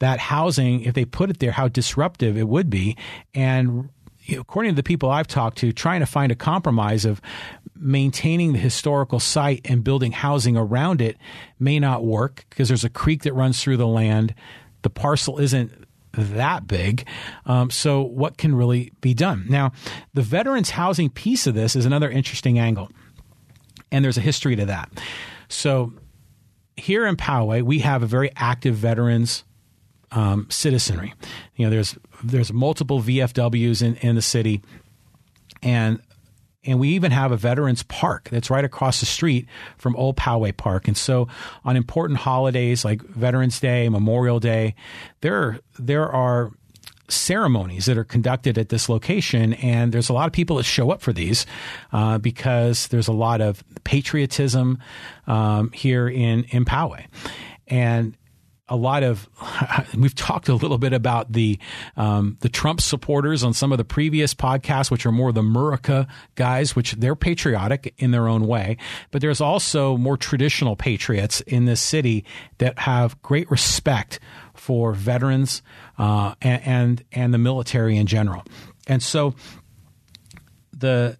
[0.00, 2.96] that housing, if they put it there, how disruptive it would be.
[3.34, 3.90] And
[4.30, 7.20] according to the people I've talked to, trying to find a compromise of
[7.76, 11.16] maintaining the historical site and building housing around it
[11.58, 14.34] may not work because there's a creek that runs through the land.
[14.82, 15.72] The parcel isn't
[16.12, 17.06] that big.
[17.46, 19.46] Um, so, what can really be done?
[19.48, 19.72] Now,
[20.12, 22.90] the veterans housing piece of this is another interesting angle
[23.92, 24.90] and there's a history to that.
[25.48, 25.92] So
[26.76, 29.44] here in Poway, we have a very active veterans
[30.14, 31.14] um, citizenry.
[31.56, 34.62] You know, there's there's multiple VFWs in, in the city,
[35.62, 36.00] and
[36.64, 39.46] and we even have a veterans park that's right across the street
[39.78, 40.86] from Old Poway Park.
[40.86, 41.28] And so,
[41.64, 44.74] on important holidays like Veterans Day, Memorial Day,
[45.20, 46.52] there there are
[47.08, 49.54] ceremonies that are conducted at this location.
[49.54, 51.46] And there's a lot of people that show up for these
[51.92, 54.78] uh, because there's a lot of patriotism
[55.26, 57.06] um, here in, in Poway.
[57.68, 58.16] And
[58.72, 59.28] a lot of
[59.96, 61.58] we've talked a little bit about the
[61.94, 66.08] um, the Trump supporters on some of the previous podcasts, which are more the Murica
[66.36, 68.78] guys, which they're patriotic in their own way.
[69.10, 72.24] But there's also more traditional patriots in this city
[72.58, 74.18] that have great respect
[74.54, 75.62] for veterans
[75.98, 78.42] uh, and, and and the military in general.
[78.88, 79.34] And so
[80.72, 81.18] the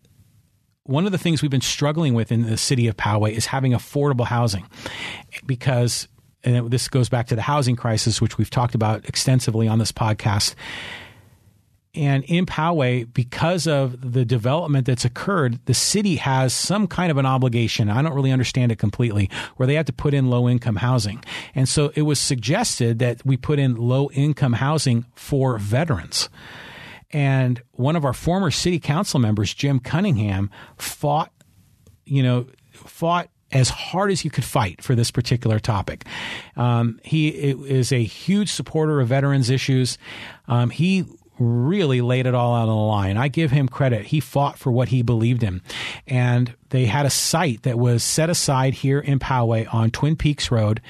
[0.84, 3.72] one of the things we've been struggling with in the city of Poway is having
[3.72, 4.66] affordable housing
[5.46, 6.08] because
[6.44, 9.92] and this goes back to the housing crisis, which we've talked about extensively on this
[9.92, 10.54] podcast.
[11.94, 17.18] And in Poway, because of the development that's occurred, the city has some kind of
[17.18, 17.90] an obligation.
[17.90, 21.22] I don't really understand it completely, where they have to put in low income housing.
[21.54, 26.30] And so it was suggested that we put in low income housing for veterans.
[27.10, 31.30] And one of our former city council members, Jim Cunningham, fought,
[32.06, 36.04] you know, fought as hard as you could fight for this particular topic.
[36.56, 39.98] Um, he is a huge supporter of veterans issues.
[40.48, 41.04] Um, he
[41.38, 43.16] really laid it all out on the line.
[43.16, 44.06] I give him credit.
[44.06, 45.60] He fought for what he believed in.
[46.06, 50.50] And they had a site that was set aside here in Poway on Twin Peaks
[50.50, 50.80] Road.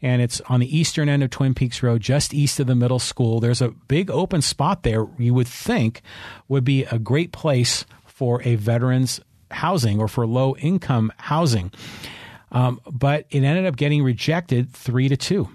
[0.00, 3.00] And it's on the eastern end of Twin Peaks Road, just east of the middle
[3.00, 3.40] school.
[3.40, 6.02] There's a big open spot there you would think
[6.46, 11.72] would be a great place for a veterans housing or for low income housing.
[12.50, 15.48] Um, but it ended up getting rejected three to two.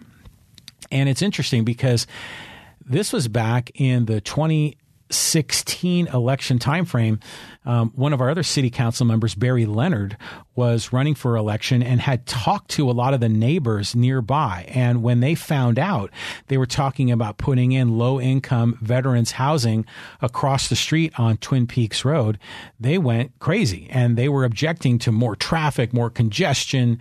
[0.92, 2.06] And it's interesting because
[2.86, 4.22] this was back in the
[5.14, 7.22] 2016 election timeframe.
[7.66, 10.18] Um, one of our other city council members, Barry Leonard,
[10.56, 14.66] was running for election and had talked to a lot of the neighbors nearby.
[14.68, 16.12] And when they found out,
[16.48, 19.86] they were talking about putting in low income veterans housing
[20.22, 22.38] across the street on Twin Peaks Road.
[22.80, 27.00] They went crazy and they were objecting to more traffic, more congestion.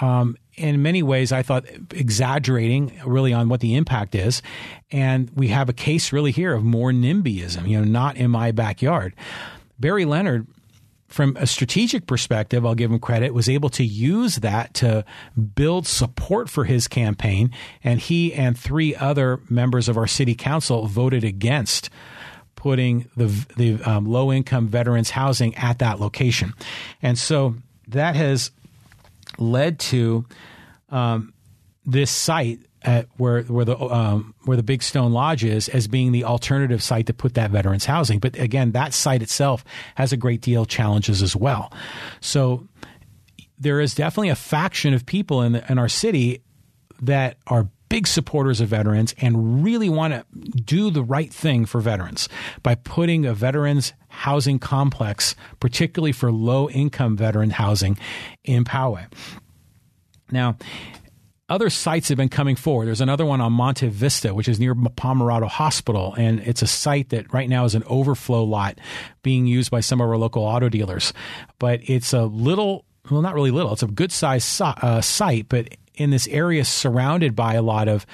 [0.00, 4.42] Um, in many ways, I thought exaggerating really on what the impact is.
[4.90, 8.52] And we have a case really here of more NIMBYism, you know, not in my
[8.52, 9.14] backyard.
[9.78, 10.46] Barry Leonard,
[11.08, 15.04] from a strategic perspective, I'll give him credit, was able to use that to
[15.54, 17.52] build support for his campaign.
[17.82, 21.90] And he and three other members of our city council voted against
[22.56, 26.54] putting the, the um, low income veterans housing at that location.
[27.02, 27.56] And so
[27.88, 28.50] that has
[29.38, 30.24] led to
[30.90, 31.34] um,
[31.84, 36.12] this site at where where the um, where the Big Stone Lodge is as being
[36.12, 38.18] the alternative site to put that veterans housing.
[38.18, 41.72] But again, that site itself has a great deal of challenges as well.
[42.20, 42.68] So
[43.58, 46.42] there is definitely a faction of people in the, in our city
[47.02, 50.24] that are big supporters of veterans and really want to
[50.62, 52.28] do the right thing for veterans
[52.64, 57.96] by putting a veterans housing complex, particularly for low income veteran housing
[58.42, 59.06] in Poway.
[60.32, 60.56] Now,
[61.48, 62.86] other sites have been coming forward.
[62.86, 67.10] There's another one on Monte Vista, which is near Pomerado Hospital, and it's a site
[67.10, 68.76] that right now is an overflow lot
[69.22, 71.12] being used by some of our local auto dealers.
[71.60, 73.72] But it's a little, well, not really little.
[73.72, 78.06] It's a good sized uh, site, but in this area surrounded by a lot of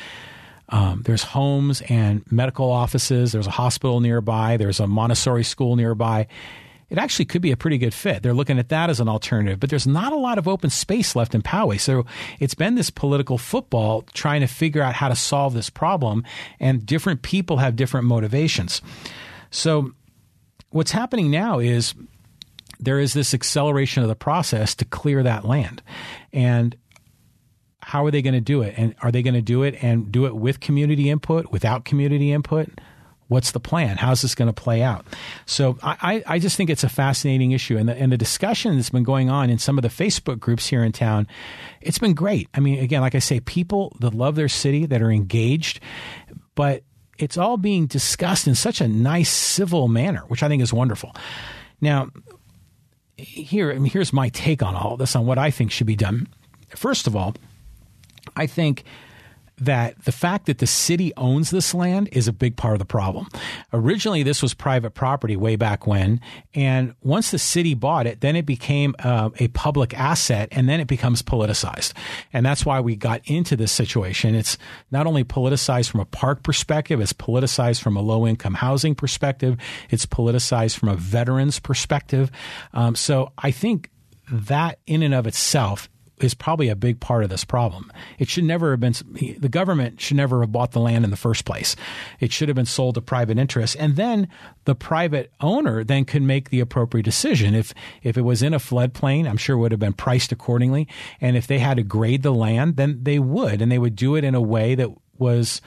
[0.68, 3.32] um, there's homes and medical offices.
[3.32, 4.56] There's a hospital nearby.
[4.56, 6.28] There's a Montessori school nearby
[6.90, 8.22] it actually could be a pretty good fit.
[8.22, 11.14] They're looking at that as an alternative, but there's not a lot of open space
[11.14, 11.80] left in Poway.
[11.80, 12.04] So
[12.40, 16.24] it's been this political football trying to figure out how to solve this problem,
[16.58, 18.82] and different people have different motivations.
[19.52, 19.92] So
[20.70, 21.94] what's happening now is
[22.80, 25.82] there is this acceleration of the process to clear that land.
[26.32, 26.76] And
[27.90, 28.72] how are they going to do it?
[28.76, 32.30] And are they going to do it and do it with community input, without community
[32.30, 32.68] input?
[33.26, 33.96] What's the plan?
[33.96, 35.04] How's this going to play out?
[35.44, 37.76] So I, I just think it's a fascinating issue.
[37.76, 40.68] And the, and the discussion that's been going on in some of the Facebook groups
[40.68, 41.26] here in town,
[41.80, 42.48] it's been great.
[42.54, 45.80] I mean, again, like I say, people that love their city, that are engaged,
[46.54, 46.84] but
[47.18, 51.12] it's all being discussed in such a nice, civil manner, which I think is wonderful.
[51.80, 52.10] Now,
[53.16, 55.96] here, I mean, here's my take on all this, on what I think should be
[55.96, 56.28] done.
[56.76, 57.34] First of all,
[58.40, 58.84] I think
[59.58, 62.86] that the fact that the city owns this land is a big part of the
[62.86, 63.28] problem.
[63.74, 66.18] Originally, this was private property way back when,
[66.54, 70.80] and once the city bought it, then it became uh, a public asset, and then
[70.80, 71.92] it becomes politicized,
[72.32, 74.34] and that's why we got into this situation.
[74.34, 74.56] It's
[74.90, 79.58] not only politicized from a park perspective, it's politicized from a low income housing perspective,
[79.90, 82.30] it's politicized from a veterans perspective.
[82.72, 83.90] Um, so I think
[84.32, 85.90] that in and of itself
[86.20, 87.90] is probably a big part of this problem.
[88.18, 88.94] It should never have been,
[89.38, 91.76] the government should never have bought the land in the first place.
[92.20, 93.76] It should have been sold to private interests.
[93.76, 94.28] And then
[94.64, 97.54] the private owner then could make the appropriate decision.
[97.54, 100.88] If, if it was in a floodplain, I'm sure it would have been priced accordingly.
[101.20, 103.62] And if they had to grade the land, then they would.
[103.62, 105.60] And they would do it in a way that was,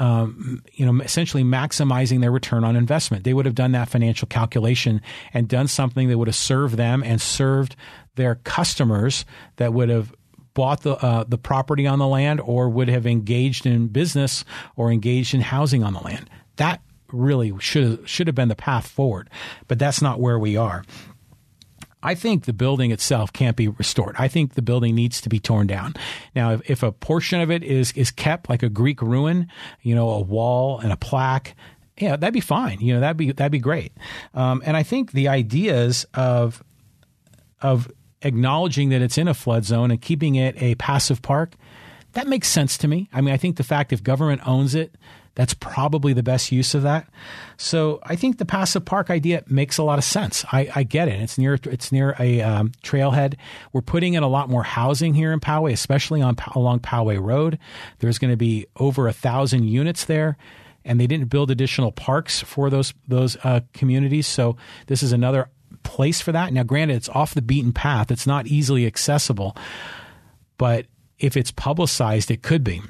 [0.00, 3.22] um, you know, essentially maximizing their return on investment.
[3.24, 5.02] They would have done that financial calculation
[5.34, 7.76] and done something that would have served them and served
[8.16, 10.12] their customers that would have
[10.54, 14.90] bought the uh, the property on the land or would have engaged in business or
[14.90, 16.28] engaged in housing on the land.
[16.56, 16.80] That
[17.12, 19.28] really should should have been the path forward,
[19.68, 20.82] but that's not where we are.
[22.02, 24.16] I think the building itself can't be restored.
[24.18, 25.94] I think the building needs to be torn down.
[26.34, 29.48] Now, if, if a portion of it is is kept like a Greek ruin,
[29.82, 31.54] you know, a wall and a plaque,
[31.98, 32.80] yeah, that'd be fine.
[32.80, 33.92] You know, that'd be that'd be great.
[34.34, 36.62] Um, and I think the ideas of
[37.60, 37.90] of
[38.22, 41.54] acknowledging that it's in a flood zone and keeping it a passive park,
[42.12, 43.08] that makes sense to me.
[43.12, 44.94] I mean, I think the fact if government owns it,
[45.34, 47.08] that's probably the best use of that.
[47.56, 50.44] So I think the passive park idea makes a lot of sense.
[50.52, 51.20] I, I get it.
[51.20, 53.36] It's near it's near a um, trailhead.
[53.72, 57.58] We're putting in a lot more housing here in Poway, especially on along Poway Road.
[58.00, 60.36] There's going to be over a thousand units there
[60.84, 64.26] and they didn't build additional parks for those those uh, communities.
[64.26, 65.48] So this is another
[65.82, 66.52] place for that.
[66.52, 69.56] Now, granted, it's off the beaten path, it's not easily accessible,
[70.58, 70.86] but
[71.18, 72.82] if it's publicized, it could be.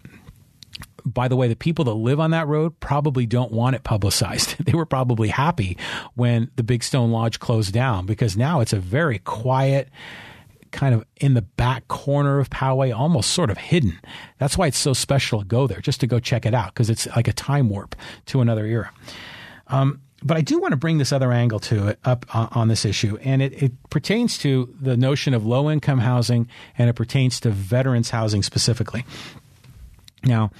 [1.05, 4.57] By the way, the people that live on that road probably don't want it publicized.
[4.65, 5.77] they were probably happy
[6.15, 9.89] when the Big Stone Lodge closed down because now it's a very quiet,
[10.71, 13.99] kind of in the back corner of Poway, almost sort of hidden.
[14.39, 16.91] That's why it's so special to go there, just to go check it out, because
[16.91, 18.93] it's like a time warp to another era.
[19.69, 22.69] Um, but I do want to bring this other angle to it up uh, on
[22.69, 26.95] this issue, and it, it pertains to the notion of low income housing, and it
[26.95, 29.05] pertains to veterans housing specifically.
[30.25, 30.51] Now,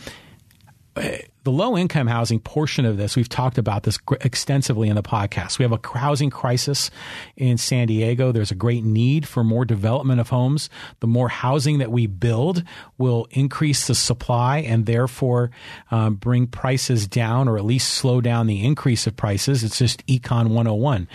[0.95, 5.59] the low income housing portion of this, we've talked about this extensively in the podcast.
[5.59, 6.91] We have a housing crisis
[7.37, 8.33] in San Diego.
[8.33, 10.69] There's a great need for more development of homes.
[11.01, 12.63] The more housing that we build
[12.99, 15.51] will increase the supply and therefore
[15.91, 19.65] um, bring prices down or at least slow down the increase of prices.
[19.65, 21.09] It's just econ 101.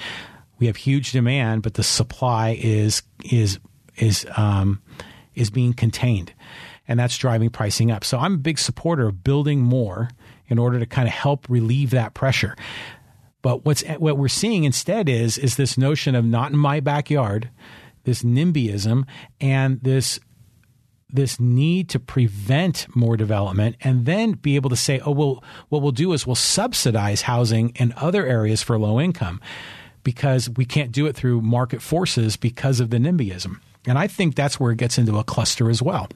[0.58, 3.60] We have huge demand, but the supply is is
[3.98, 4.82] is um,
[5.36, 6.34] is being contained
[6.88, 8.04] and that's driving pricing up.
[8.04, 10.10] So I'm a big supporter of building more
[10.48, 12.56] in order to kind of help relieve that pressure.
[13.42, 17.50] But what's what we're seeing instead is is this notion of not in my backyard,
[18.04, 19.06] this NIMBYism,
[19.40, 20.20] and this
[21.08, 25.82] this need to prevent more development and then be able to say, oh, well, what
[25.82, 29.40] we'll do is we'll subsidize housing in other areas for low income
[30.04, 33.60] because we can't do it through market forces because of the NIMBYism.
[33.88, 36.10] And I think that's where it gets into a cluster as well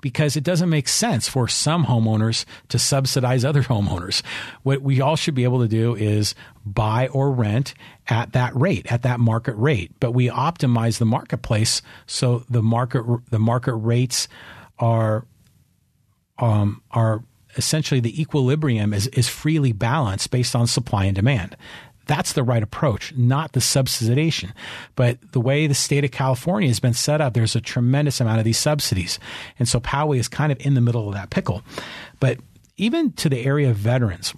[0.00, 4.22] because it doesn't make sense for some homeowners to subsidize other homeowners.
[4.62, 6.34] What we all should be able to do is
[6.64, 7.74] buy or rent
[8.08, 9.92] at that rate, at that market rate.
[10.00, 14.28] But we optimize the marketplace so the market the market rates
[14.78, 15.26] are
[16.38, 17.24] um, are
[17.56, 21.56] essentially the equilibrium is, is freely balanced based on supply and demand.
[22.08, 24.52] That's the right approach, not the subsidization.
[24.96, 28.38] But the way the state of California has been set up, there's a tremendous amount
[28.38, 29.20] of these subsidies.
[29.58, 31.62] And so Poway is kind of in the middle of that pickle.
[32.18, 32.38] But
[32.78, 34.34] even to the area of veterans,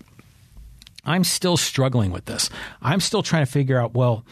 [1.04, 2.50] I'm still struggling with this.
[2.82, 4.24] I'm still trying to figure out, well,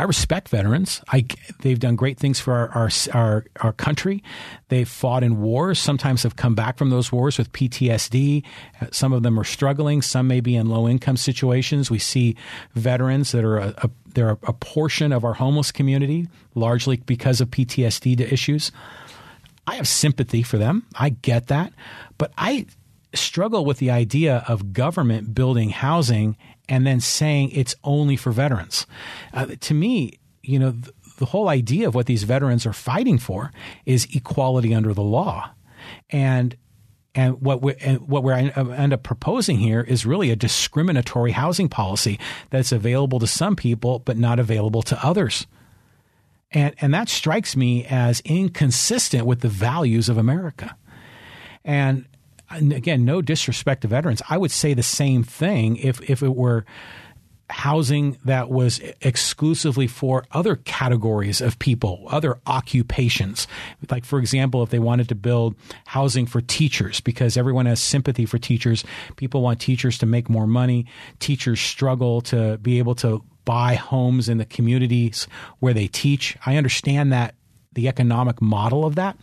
[0.00, 1.02] I respect veterans.
[1.08, 1.26] I,
[1.60, 4.24] they've done great things for our, our, our, our, country.
[4.68, 5.78] They've fought in wars.
[5.78, 8.42] Sometimes have come back from those wars with PTSD.
[8.80, 10.00] Uh, some of them are struggling.
[10.00, 11.90] Some may be in low income situations.
[11.90, 12.34] We see
[12.74, 17.50] veterans that are a, a they're a portion of our homeless community, largely because of
[17.50, 18.72] PTSD issues.
[19.66, 20.86] I have sympathy for them.
[20.94, 21.74] I get that.
[22.16, 22.64] But I
[23.12, 26.38] struggle with the idea of government building housing
[26.70, 28.86] and then saying it's only for veterans.
[29.34, 33.18] Uh, to me, you know, th- the whole idea of what these veterans are fighting
[33.18, 33.52] for
[33.84, 35.50] is equality under the law.
[36.08, 36.56] And
[37.14, 41.68] and what we and what we end up proposing here is really a discriminatory housing
[41.68, 45.46] policy that's available to some people but not available to others.
[46.52, 50.76] And and that strikes me as inconsistent with the values of America.
[51.64, 52.06] And
[52.50, 54.22] again, no disrespect to veterans.
[54.28, 56.64] I would say the same thing if if it were
[57.50, 63.46] housing that was exclusively for other categories of people, other occupations.
[63.90, 65.54] Like, for example, if they wanted to build
[65.86, 68.84] housing for teachers, because everyone has sympathy for teachers,
[69.16, 70.86] people want teachers to make more money.
[71.18, 75.26] Teachers struggle to be able to buy homes in the communities
[75.58, 76.36] where they teach.
[76.46, 77.34] I understand that
[77.72, 79.16] the economic model of that,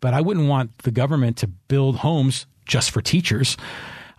[0.00, 3.56] but I wouldn't want the government to build homes just for teachers.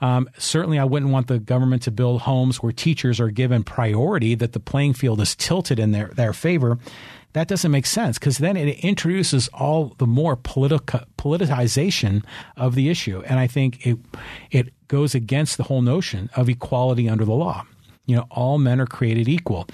[0.01, 4.35] Um, certainly, I wouldn't want the government to build homes where teachers are given priority,
[4.35, 6.77] that the playing field is tilted in their, their favor.
[7.33, 12.23] That doesn't make sense because then it introduces all the more politica, politicization
[12.55, 13.23] of the issue.
[13.25, 13.97] And I think it,
[14.51, 17.65] it goes against the whole notion of equality under the law.
[18.05, 19.67] You know, all men are created equal.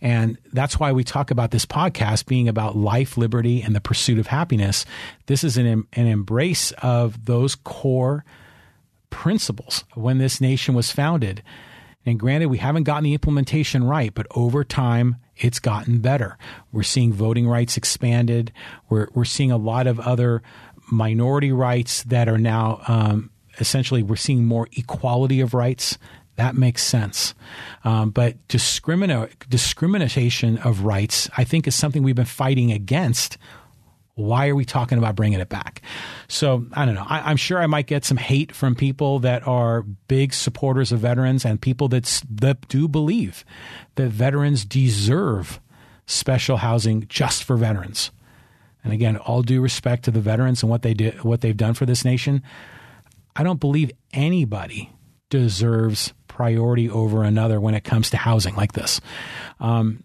[0.00, 4.18] And that's why we talk about this podcast being about life, liberty, and the pursuit
[4.18, 4.84] of happiness.
[5.26, 8.24] This is an, an embrace of those core
[9.10, 11.42] principles when this nation was founded.
[12.04, 16.36] And granted, we haven't gotten the implementation right, but over time, it's gotten better.
[16.72, 18.52] We're seeing voting rights expanded.
[18.88, 20.42] We're, we're seeing a lot of other
[20.90, 25.98] minority rights that are now um, essentially, we're seeing more equality of rights
[26.36, 27.34] that makes sense.
[27.84, 33.38] Um, but discrimination of rights, I think, is something we've been fighting against.
[34.14, 35.82] Why are we talking about bringing it back?
[36.28, 37.06] So I don't know.
[37.06, 41.00] I, am sure I might get some hate from people that are big supporters of
[41.00, 43.44] veterans and people that, that do believe
[43.94, 45.60] that veterans deserve
[46.06, 48.10] special housing just for veterans.
[48.84, 51.74] And again, all due respect to the veterans and what they did, what they've done
[51.74, 52.42] for this nation.
[53.36, 54.90] I don't believe anybody
[55.30, 59.00] deserves priority over another when it comes to housing like this.
[59.60, 60.02] Um,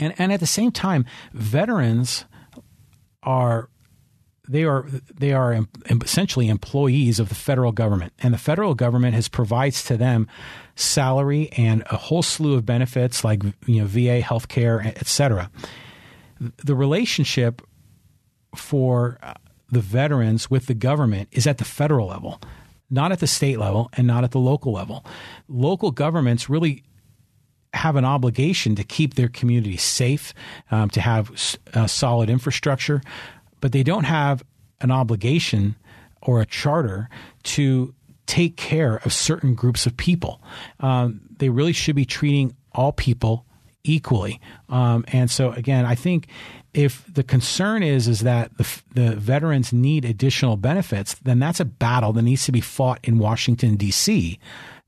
[0.00, 2.24] and, and at the same time, veterans
[3.22, 3.68] are
[4.48, 9.28] they are they are essentially employees of the federal government, and the federal government has
[9.28, 10.26] provides to them
[10.74, 15.50] salary and a whole slew of benefits like you know VA health care, etc.
[16.40, 17.62] The relationship
[18.56, 19.34] for uh,
[19.70, 22.40] the veterans with the government is at the federal level
[22.90, 25.04] not at the state level and not at the local level.
[25.48, 26.84] Local governments really
[27.74, 30.32] have an obligation to keep their community safe,
[30.70, 31.30] um, to have
[31.74, 33.02] a solid infrastructure,
[33.60, 34.42] but they don't have
[34.80, 35.76] an obligation
[36.22, 37.08] or a charter
[37.42, 37.94] to
[38.26, 40.40] take care of certain groups of people.
[40.80, 43.44] Um, they really should be treating all people
[43.84, 44.40] equally.
[44.68, 46.28] Um, and so, again, I think
[46.74, 51.64] if the concern is is that the, the veterans need additional benefits, then that's a
[51.64, 54.38] battle that needs to be fought in Washington D.C.,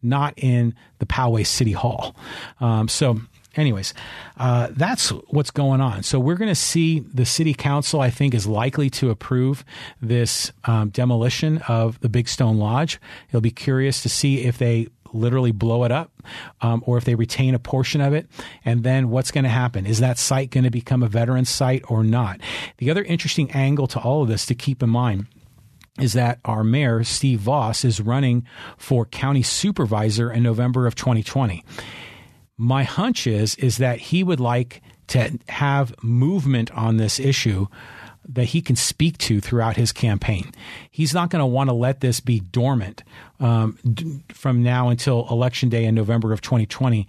[0.02, 2.16] not in the Poway City Hall.
[2.60, 3.20] Um, so
[3.56, 3.92] anyways,
[4.36, 6.02] uh, that's what's going on.
[6.02, 9.64] So we're going to see the city council, I think, is likely to approve
[10.00, 13.00] this um, demolition of the Big Stone Lodge.
[13.28, 16.12] It'll be curious to see if they literally blow it up
[16.60, 18.26] um, or if they retain a portion of it.
[18.64, 19.86] And then what's going to happen?
[19.86, 22.40] Is that site going to become a veteran site or not?
[22.78, 25.26] The other interesting angle to all of this to keep in mind
[25.98, 28.46] is that our mayor, Steve Vaus, is running
[28.78, 31.64] for county supervisor in November of 2020.
[32.56, 37.66] My hunch is, is that he would like to have movement on this issue
[38.34, 40.52] that he can speak to throughout his campaign.
[40.90, 43.02] He's not going to want to let this be dormant
[43.38, 47.06] um, d- from now until election day in November of 2020.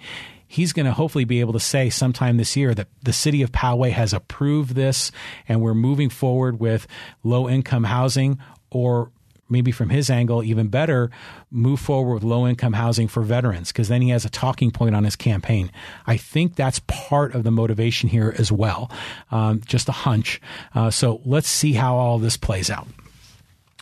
[0.47, 3.51] he's going to hopefully be able to say sometime this year that the city of
[3.53, 5.11] Poway has approved this
[5.47, 6.87] and we're moving forward with
[7.23, 8.37] low income housing
[8.69, 9.11] or
[9.51, 11.11] maybe from his angle, even better,
[11.51, 14.95] move forward with low income housing for veterans because then he has a talking point
[14.95, 15.71] on his campaign.
[16.07, 18.89] I think that's part of the motivation here as well.
[19.29, 20.41] Um, just a hunch.
[20.73, 22.87] Uh, so let's see how all this plays out.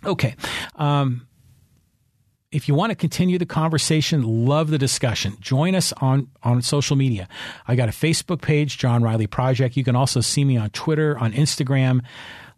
[0.05, 0.35] Okay.
[0.75, 1.27] Um,
[2.51, 5.37] if you want to continue the conversation, love the discussion.
[5.39, 7.27] Join us on, on social media.
[7.67, 9.77] I got a Facebook page, John Riley Project.
[9.77, 12.01] You can also see me on Twitter, on Instagram.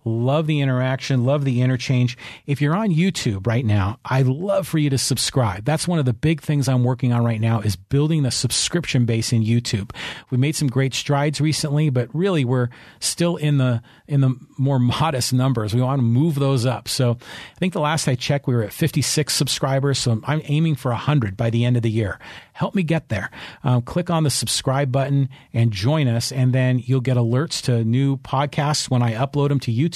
[0.04, 2.18] Love the interaction, love the interchange.
[2.48, 5.64] If you're on YouTube right now, I'd love for you to subscribe.
[5.64, 9.06] That's one of the big things I'm working on right now is building the subscription
[9.06, 9.92] base in YouTube.
[10.32, 14.80] We made some great strides recently, but really we're still in the in the more
[15.02, 15.76] modest numbers.
[15.76, 16.88] We want to move those up.
[16.88, 20.00] So I think the last I checked, we were at 56 subscribers.
[20.00, 22.20] So I'm aiming for 100 by the end of the year.
[22.54, 23.30] Help me get there.
[23.64, 27.84] Um, click on the subscribe button and join us, and then you'll get alerts to
[27.84, 29.91] new podcasts when I upload them to YouTube.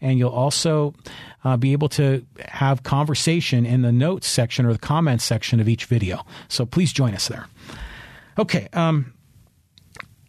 [0.00, 0.94] And you'll also
[1.44, 5.68] uh, be able to have conversation in the notes section or the comments section of
[5.68, 6.24] each video.
[6.48, 7.46] So please join us there.
[8.38, 8.68] Okay.
[8.72, 9.12] Um,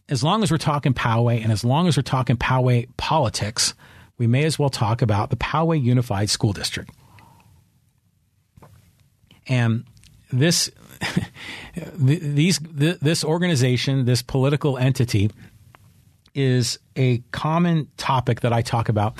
[0.09, 3.73] as long as we're talking Poway and as long as we're talking Poway politics,
[4.17, 6.89] we may as well talk about the Poway Unified School District.
[9.47, 9.85] And
[10.31, 10.71] this
[11.95, 15.29] these this organization, this political entity
[16.35, 19.17] is a common topic that I talk about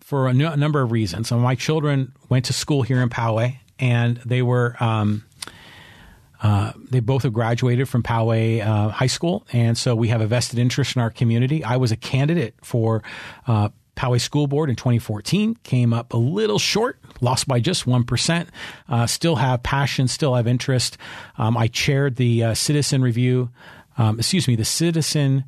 [0.00, 1.28] for a, n- a number of reasons.
[1.28, 5.24] So my children went to school here in Poway, and they were um,
[6.42, 10.26] uh, they both have graduated from Poway uh, High School, and so we have a
[10.26, 11.64] vested interest in our community.
[11.64, 13.02] I was a candidate for
[13.46, 18.46] uh, Poway School Board in 2014, came up a little short, lost by just 1%.
[18.88, 20.96] Uh, still have passion, still have interest.
[21.36, 23.50] Um, I chaired the uh, Citizen Review,
[23.96, 25.44] um, excuse me, the Citizen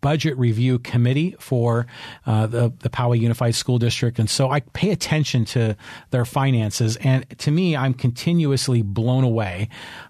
[0.00, 1.86] budget review committee for
[2.26, 5.76] uh, the the Poway Unified School District, and so I pay attention to
[6.10, 6.96] their finances.
[6.96, 9.68] And to me, I'm continuously blown away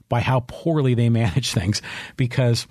[0.08, 1.82] by how poorly they manage things
[2.16, 2.66] because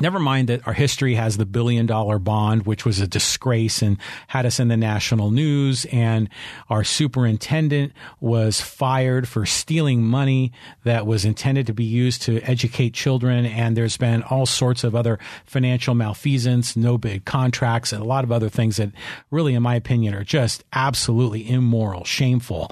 [0.00, 3.96] Never mind that our history has the billion dollar bond, which was a disgrace and
[4.26, 5.84] had us in the national news.
[5.86, 6.28] And
[6.68, 10.50] our superintendent was fired for stealing money
[10.82, 13.46] that was intended to be used to educate children.
[13.46, 18.24] And there's been all sorts of other financial malfeasance, no bid contracts, and a lot
[18.24, 18.90] of other things that
[19.30, 22.68] really, in my opinion, are just absolutely immoral, shameful.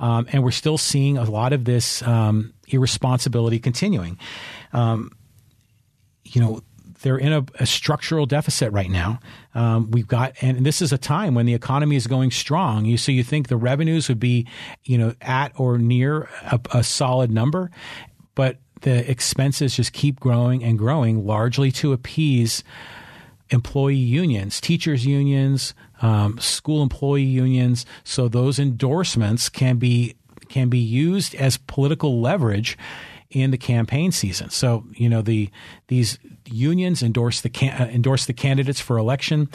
[0.00, 4.18] Um, and we're still seeing a lot of this um, irresponsibility continuing.
[4.72, 5.12] Um,
[6.34, 6.60] you know,
[7.00, 9.20] they're in a, a structural deficit right now.
[9.54, 12.86] Um, we've got, and this is a time when the economy is going strong.
[12.86, 14.46] You so you think the revenues would be,
[14.84, 17.70] you know, at or near a, a solid number,
[18.34, 22.64] but the expenses just keep growing and growing, largely to appease
[23.50, 27.84] employee unions, teachers unions, um, school employee unions.
[28.02, 30.16] So those endorsements can be
[30.48, 32.78] can be used as political leverage
[33.34, 34.48] in the campaign season.
[34.48, 35.50] So you know the
[35.88, 39.50] these unions endorse the uh, endorse the candidates for election.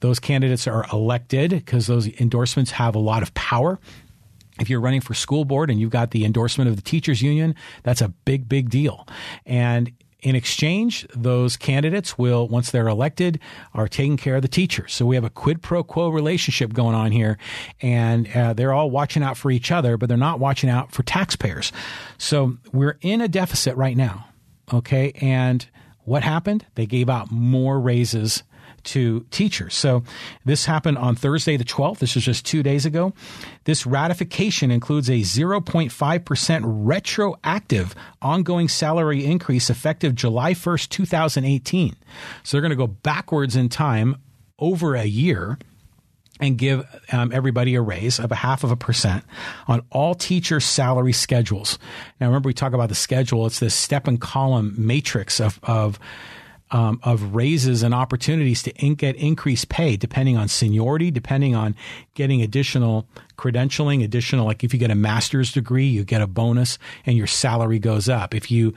[0.00, 3.78] Those candidates are elected because those endorsements have a lot of power.
[4.60, 7.56] If you're running for school board and you've got the endorsement of the teachers union,
[7.82, 9.04] that's a big, big deal.
[9.44, 9.90] And
[10.24, 13.38] in exchange, those candidates will, once they're elected,
[13.74, 14.94] are taking care of the teachers.
[14.94, 17.36] So we have a quid pro quo relationship going on here,
[17.82, 21.02] and uh, they're all watching out for each other, but they're not watching out for
[21.02, 21.72] taxpayers.
[22.16, 24.26] So we're in a deficit right now.
[24.72, 25.12] Okay.
[25.20, 25.66] And
[26.04, 26.64] what happened?
[26.74, 28.42] They gave out more raises
[28.84, 29.74] to teachers.
[29.74, 30.02] So
[30.44, 31.98] this happened on Thursday, the 12th.
[31.98, 33.12] This was just two days ago.
[33.64, 41.96] This ratification includes a 0.5% retroactive ongoing salary increase effective July 1st, 2018.
[42.42, 44.16] So they're going to go backwards in time
[44.58, 45.58] over a year
[46.40, 49.24] and give um, everybody a raise of a half of a percent
[49.68, 51.78] on all teacher salary schedules.
[52.20, 53.46] Now, remember, we talk about the schedule.
[53.46, 55.98] It's this step and column matrix of, of
[56.70, 61.74] um, of raises and opportunities to in- get increased pay depending on seniority, depending on
[62.14, 63.06] getting additional
[63.36, 67.26] credentialing, additional, like if you get a master's degree, you get a bonus and your
[67.26, 68.34] salary goes up.
[68.34, 68.74] If you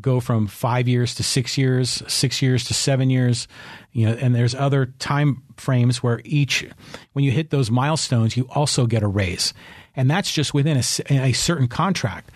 [0.00, 3.48] go from five years to six years, six years to seven years,
[3.92, 6.66] you know, and there's other time frames where each,
[7.12, 9.54] when you hit those milestones, you also get a raise.
[9.94, 12.30] And that's just within a, a certain contract.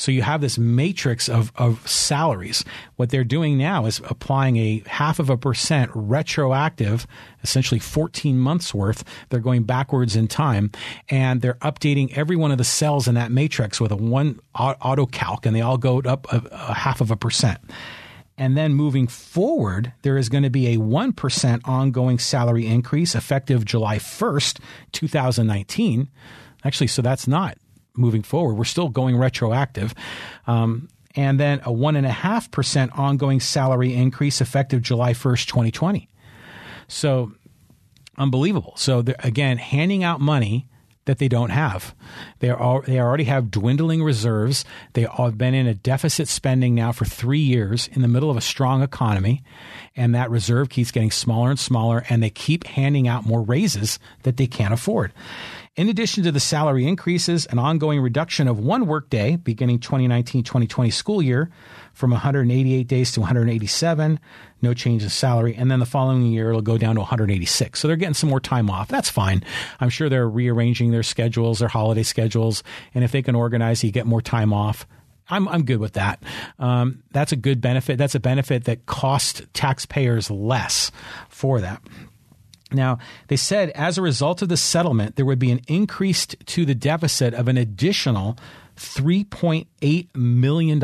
[0.00, 2.64] So you have this matrix of, of salaries.
[2.96, 7.06] What they're doing now is applying a half of a percent retroactive,
[7.42, 9.04] essentially 14 months worth.
[9.28, 10.70] They're going backwards in time
[11.10, 15.04] and they're updating every one of the cells in that matrix with a one auto
[15.04, 17.58] calc and they all go up a, a half of a percent.
[18.38, 23.66] And then moving forward, there is going to be a 1% ongoing salary increase effective
[23.66, 24.60] July 1st,
[24.92, 26.08] 2019.
[26.64, 27.58] Actually, so that's not
[28.00, 28.54] moving forward.
[28.54, 29.94] We're still going retroactive.
[30.46, 36.08] Um, and then a 1.5% ongoing salary increase effective July 1st, 2020.
[36.88, 37.32] So
[38.16, 38.74] unbelievable.
[38.76, 40.66] So again, handing out money
[41.06, 41.94] that they don't have.
[42.40, 44.64] They are they already have dwindling reserves.
[44.92, 48.36] They have been in a deficit spending now for three years in the middle of
[48.36, 49.42] a strong economy,
[49.96, 52.04] and that reserve keeps getting smaller and smaller.
[52.08, 55.12] And they keep handing out more raises that they can't afford.
[55.80, 61.22] In addition to the salary increases, an ongoing reduction of one workday beginning 2019-2020 school
[61.22, 61.50] year
[61.94, 64.20] from 188 days to 187,
[64.60, 67.80] no change in salary, and then the following year it'll go down to 186.
[67.80, 68.88] So they're getting some more time off.
[68.88, 69.42] That's fine.
[69.80, 72.62] I'm sure they're rearranging their schedules, their holiday schedules,
[72.94, 74.86] and if they can organize, you get more time off.
[75.30, 76.22] I'm I'm good with that.
[76.58, 77.96] Um, that's a good benefit.
[77.96, 80.90] That's a benefit that costs taxpayers less
[81.30, 81.80] for that.
[82.72, 82.98] Now,
[83.28, 86.74] they said as a result of the settlement, there would be an increase to the
[86.74, 88.36] deficit of an additional
[88.76, 90.82] $3.8 million.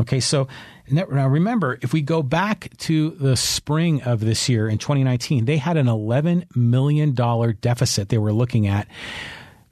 [0.00, 0.48] Okay, so
[0.90, 5.58] now remember, if we go back to the spring of this year in 2019, they
[5.58, 8.88] had an $11 million deficit they were looking at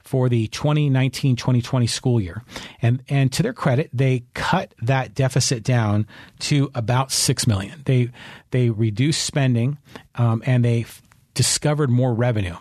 [0.09, 2.41] for the 2019-2020 school year.
[2.81, 6.07] And and to their credit, they cut that deficit down
[6.39, 7.83] to about 6 million.
[7.85, 8.09] They
[8.49, 9.77] they reduced spending
[10.15, 10.87] um, and they
[11.35, 12.55] discovered more revenue.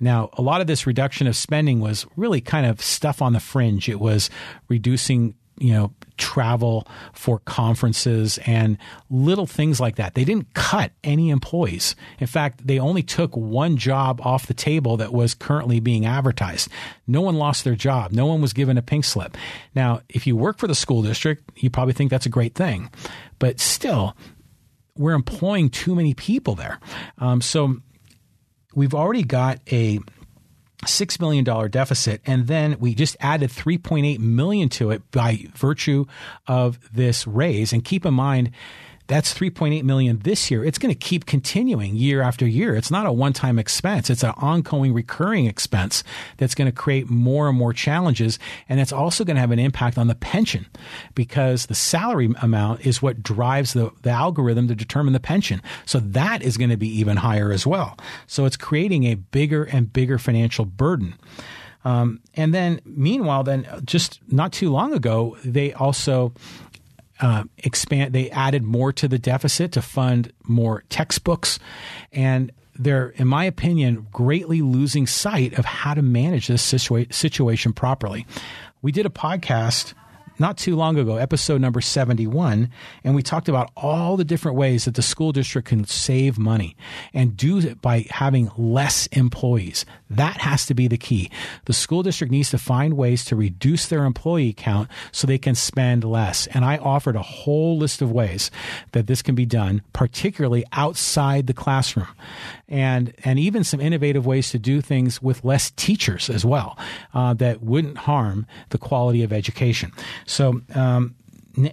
[0.00, 3.40] Now, a lot of this reduction of spending was really kind of stuff on the
[3.40, 3.90] fringe.
[3.90, 4.30] It was
[4.68, 8.78] reducing you know travel for conferences and
[9.10, 10.14] little things like that.
[10.14, 11.96] They didn't cut any employees.
[12.18, 16.68] In fact, they only took one job off the table that was currently being advertised.
[17.06, 18.12] No one lost their job.
[18.12, 19.36] No one was given a pink slip.
[19.74, 22.90] Now, if you work for the school district, you probably think that's a great thing.
[23.38, 24.16] But still,
[24.96, 26.78] we're employing too many people there.
[27.18, 27.76] Um, so
[28.74, 29.98] we've already got a
[30.86, 35.10] six million dollar deficit, and then we just added three point eight million to it
[35.10, 36.06] by virtue
[36.46, 37.72] of this raise.
[37.72, 38.50] And keep in mind,
[39.06, 40.64] that's 3.8 million this year.
[40.64, 42.74] It's going to keep continuing year after year.
[42.74, 44.08] It's not a one-time expense.
[44.08, 46.02] It's an ongoing recurring expense
[46.38, 48.38] that's going to create more and more challenges.
[48.68, 50.66] And it's also going to have an impact on the pension
[51.14, 55.60] because the salary amount is what drives the, the algorithm to determine the pension.
[55.84, 57.98] So that is going to be even higher as well.
[58.26, 61.14] So it's creating a bigger and bigger financial burden.
[61.84, 66.32] Um, and then, meanwhile, then just not too long ago, they also
[67.20, 68.12] uh, expand.
[68.12, 71.58] They added more to the deficit to fund more textbooks,
[72.12, 77.72] and they're, in my opinion, greatly losing sight of how to manage this situa- situation
[77.72, 78.26] properly.
[78.82, 79.94] We did a podcast
[80.38, 82.70] not too long ago, episode number 71,
[83.04, 86.76] and we talked about all the different ways that the school district can save money
[87.12, 89.84] and do it by having less employees.
[90.10, 91.30] That has to be the key.
[91.66, 95.54] The school district needs to find ways to reduce their employee count so they can
[95.54, 96.46] spend less.
[96.48, 98.50] And I offered a whole list of ways
[98.92, 102.08] that this can be done, particularly outside the classroom.
[102.68, 106.78] And, and even some innovative ways to do things with less teachers as well
[107.12, 109.92] uh, that wouldn't harm the quality of education.
[110.26, 111.14] So, um,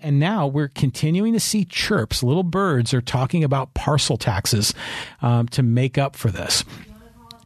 [0.01, 2.21] and now we're continuing to see chirps.
[2.21, 4.73] Little birds are talking about parcel taxes
[5.21, 6.63] um, to make up for this.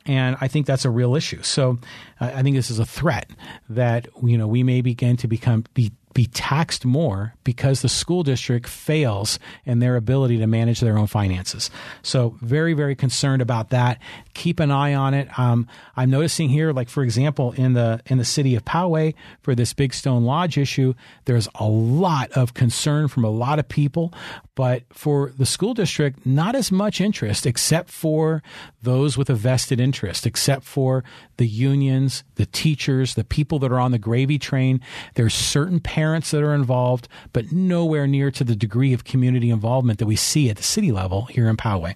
[0.06, 1.42] And I think that's a real issue.
[1.42, 1.80] So
[2.20, 3.30] uh, I think this is a threat
[3.70, 8.24] that you know we may begin to become be be taxed more because the school
[8.24, 11.70] district fails in their ability to manage their own finances.
[12.04, 14.00] So, very, very concerned about that.
[14.34, 15.28] Keep an eye on it.
[15.38, 19.54] Um, I'm noticing here, like for example, in the in the city of Poway for
[19.56, 20.94] this Big Stone Lodge issue,
[21.26, 24.14] there's a lot of concern from a lot of people,
[24.56, 28.42] but for the school district, not as much interest, except for
[28.82, 31.04] those with a vested interest, except for
[31.38, 34.82] the unions, the teachers, the people that are on the gravy train.
[35.16, 40.00] There's certain parents that are involved, but nowhere near to the degree of community involvement
[40.00, 41.96] that we see at the city level here in Poway.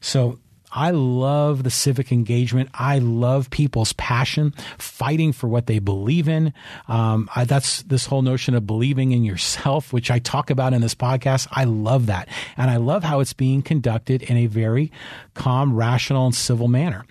[0.00, 0.38] So
[0.76, 2.68] I love the civic engagement.
[2.74, 6.52] I love people's passion, fighting for what they believe in.
[6.86, 10.82] Um, I, that's this whole notion of believing in yourself, which I talk about in
[10.82, 11.48] this podcast.
[11.50, 12.28] I love that.
[12.58, 14.92] And I love how it's being conducted in a very
[15.32, 17.06] calm, rational, and civil manner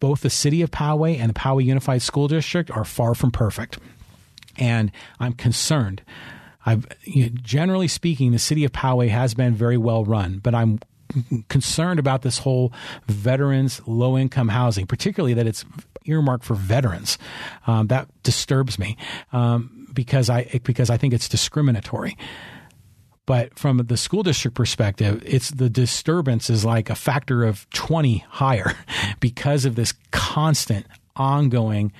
[0.00, 3.78] both the city of Poway and the Poway Unified School District are far from perfect.
[4.58, 6.02] And I'm concerned.
[6.64, 10.54] I've, you know, generally speaking, the city of Poway has been very well run, but
[10.54, 10.80] I'm
[11.48, 12.72] concerned about this whole
[13.06, 15.64] veterans low income housing, particularly that it's
[16.04, 17.18] earmarked for veterans.
[17.66, 18.96] Um, that disturbs me
[19.32, 22.16] um, because I because I think it's discriminatory.
[23.26, 28.24] But from the school district perspective, it's the disturbance is like a factor of 20
[28.28, 28.72] higher
[29.20, 31.92] because of this constant ongoing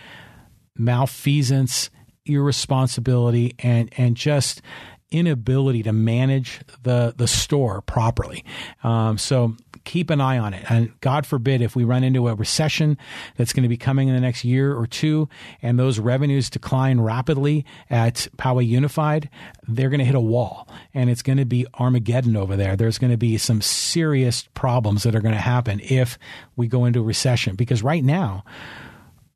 [0.76, 1.90] malfeasance,
[2.24, 4.62] irresponsibility, and, and just
[5.10, 8.44] inability to manage the the store properly.
[8.82, 9.56] Um, so
[9.86, 10.70] keep an eye on it.
[10.70, 12.98] And God forbid if we run into a recession
[13.36, 15.30] that's going to be coming in the next year or two,
[15.62, 19.30] and those revenues decline rapidly at Poway Unified,
[19.66, 22.76] they're going to hit a wall, and it's going to be Armageddon over there.
[22.76, 26.18] There's going to be some serious problems that are going to happen if
[26.56, 27.56] we go into a recession.
[27.56, 28.44] Because right now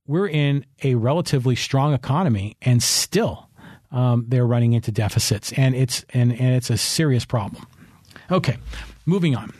[0.06, 3.48] we're in a relatively strong economy, and still
[3.92, 7.64] um, they're running into deficits, and it's and, and it's a serious problem.
[8.32, 8.58] Okay,
[9.06, 9.52] moving on.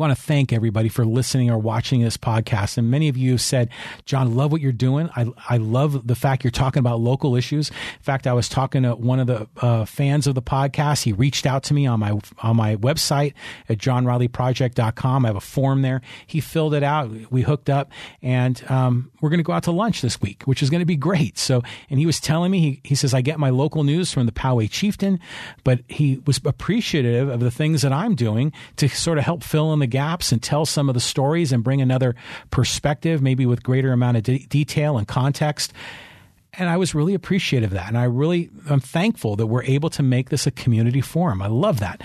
[0.00, 2.78] Want to thank everybody for listening or watching this podcast.
[2.78, 3.68] And many of you said,
[4.06, 5.10] John, love what you're doing.
[5.14, 7.68] I, I love the fact you're talking about local issues.
[7.68, 11.02] In fact, I was talking to one of the uh, fans of the podcast.
[11.02, 13.34] He reached out to me on my, on my website
[13.68, 15.26] at johnrileyproject.com.
[15.26, 16.00] I have a form there.
[16.26, 17.10] He filled it out.
[17.30, 17.92] We hooked up
[18.22, 20.86] and, um, we're going to go out to lunch this week, which is going to
[20.86, 21.36] be great.
[21.36, 24.24] So, and he was telling me, he, he says, I get my local news from
[24.24, 25.20] the Poway Chieftain,
[25.62, 29.74] but he was appreciative of the things that I'm doing to sort of help fill
[29.74, 32.14] in the gaps and tell some of the stories and bring another
[32.50, 35.72] perspective, maybe with greater amount of de- detail and context.
[36.54, 37.88] And I was really appreciative of that.
[37.88, 41.42] And I really, I'm thankful that we're able to make this a community forum.
[41.42, 42.02] I love that.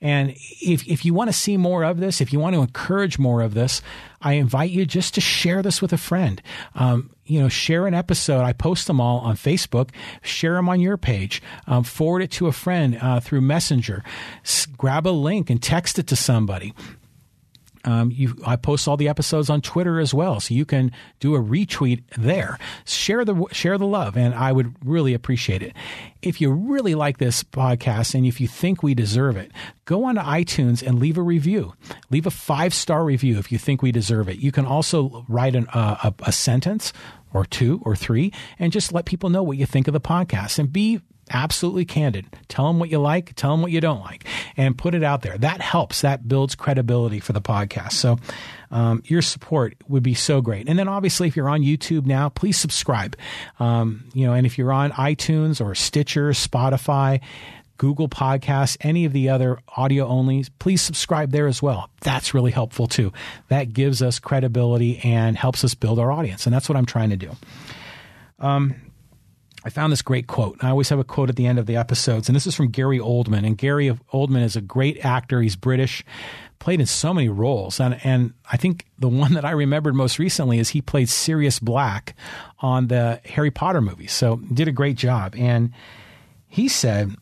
[0.00, 3.18] And if, if you want to see more of this, if you want to encourage
[3.18, 3.80] more of this,
[4.20, 6.42] I invite you just to share this with a friend.
[6.74, 8.42] Um, you know, share an episode.
[8.42, 9.90] I post them all on Facebook.
[10.22, 11.40] Share them on your page.
[11.66, 14.04] Um, forward it to a friend uh, through Messenger.
[14.44, 16.74] S- grab a link and text it to somebody.
[17.84, 21.34] Um, you, I post all the episodes on Twitter as well, so you can do
[21.34, 22.58] a retweet there.
[22.84, 25.74] Share the share the love, and I would really appreciate it.
[26.22, 29.52] If you really like this podcast and if you think we deserve it,
[29.84, 31.74] go on to iTunes and leave a review.
[32.10, 34.38] Leave a five star review if you think we deserve it.
[34.38, 36.92] You can also write an, uh, a, a sentence
[37.34, 40.58] or two or three and just let people know what you think of the podcast
[40.58, 41.00] and be
[41.30, 42.26] absolutely candid.
[42.48, 45.22] Tell them what you like, tell them what you don't like, and put it out
[45.22, 45.36] there.
[45.38, 46.00] That helps.
[46.02, 47.92] That builds credibility for the podcast.
[47.92, 48.18] So,
[48.70, 50.68] um, your support would be so great.
[50.68, 53.16] And then, obviously, if you're on YouTube now, please subscribe.
[53.60, 57.20] Um, you know, and if you're on iTunes or Stitcher, Spotify,
[57.76, 61.90] Google Podcasts, any of the other audio only, please subscribe there as well.
[62.02, 63.12] That's really helpful too.
[63.48, 66.46] That gives us credibility and helps us build our audience.
[66.46, 67.30] And that's what I'm trying to do.
[68.38, 68.76] Um,
[69.64, 70.62] I found this great quote.
[70.62, 72.68] I always have a quote at the end of the episodes, and this is from
[72.68, 73.46] Gary Oldman.
[73.46, 75.40] And Gary Oldman is a great actor.
[75.40, 76.04] He's British,
[76.58, 77.80] played in so many roles.
[77.80, 81.58] And, and I think the one that I remembered most recently is he played Sirius
[81.58, 82.14] Black
[82.60, 84.12] on the Harry Potter movies.
[84.12, 85.34] So did a great job.
[85.34, 85.72] And
[86.46, 87.14] he said,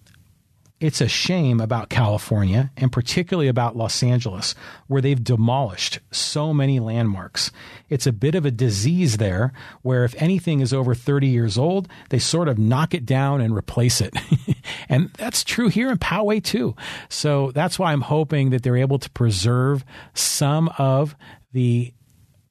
[0.82, 4.56] it's a shame about California and particularly about Los Angeles,
[4.88, 7.52] where they've demolished so many landmarks.
[7.88, 9.52] It's a bit of a disease there
[9.82, 13.54] where if anything is over 30 years old, they sort of knock it down and
[13.54, 14.12] replace it.
[14.88, 16.74] and that's true here in Poway too.
[17.08, 21.14] So that's why I'm hoping that they're able to preserve some of
[21.52, 21.94] the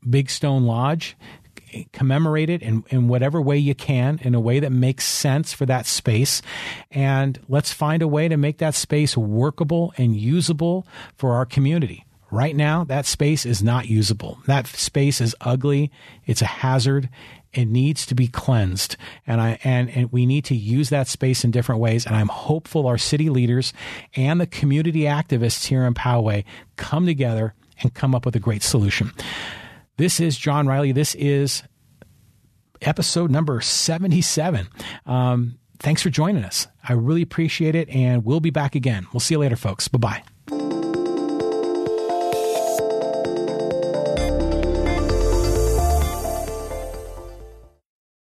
[0.09, 1.17] Big Stone Lodge
[1.93, 5.65] commemorate it in, in whatever way you can, in a way that makes sense for
[5.65, 6.41] that space.
[6.89, 10.85] And let's find a way to make that space workable and usable
[11.17, 12.05] for our community.
[12.31, 14.39] Right now, that space is not usable.
[14.47, 15.91] That space is ugly.
[16.25, 17.09] It's a hazard.
[17.53, 18.95] It needs to be cleansed.
[19.27, 22.05] And I, and, and we need to use that space in different ways.
[22.05, 23.73] And I'm hopeful our city leaders
[24.15, 26.45] and the community activists here in Poway
[26.77, 29.11] come together and come up with a great solution.
[29.97, 30.91] This is John Riley.
[30.91, 31.63] This is
[32.81, 34.67] episode number 77.
[35.05, 36.67] Um, thanks for joining us.
[36.87, 39.05] I really appreciate it, and we'll be back again.
[39.13, 39.87] We'll see you later, folks.
[39.87, 40.23] Bye bye.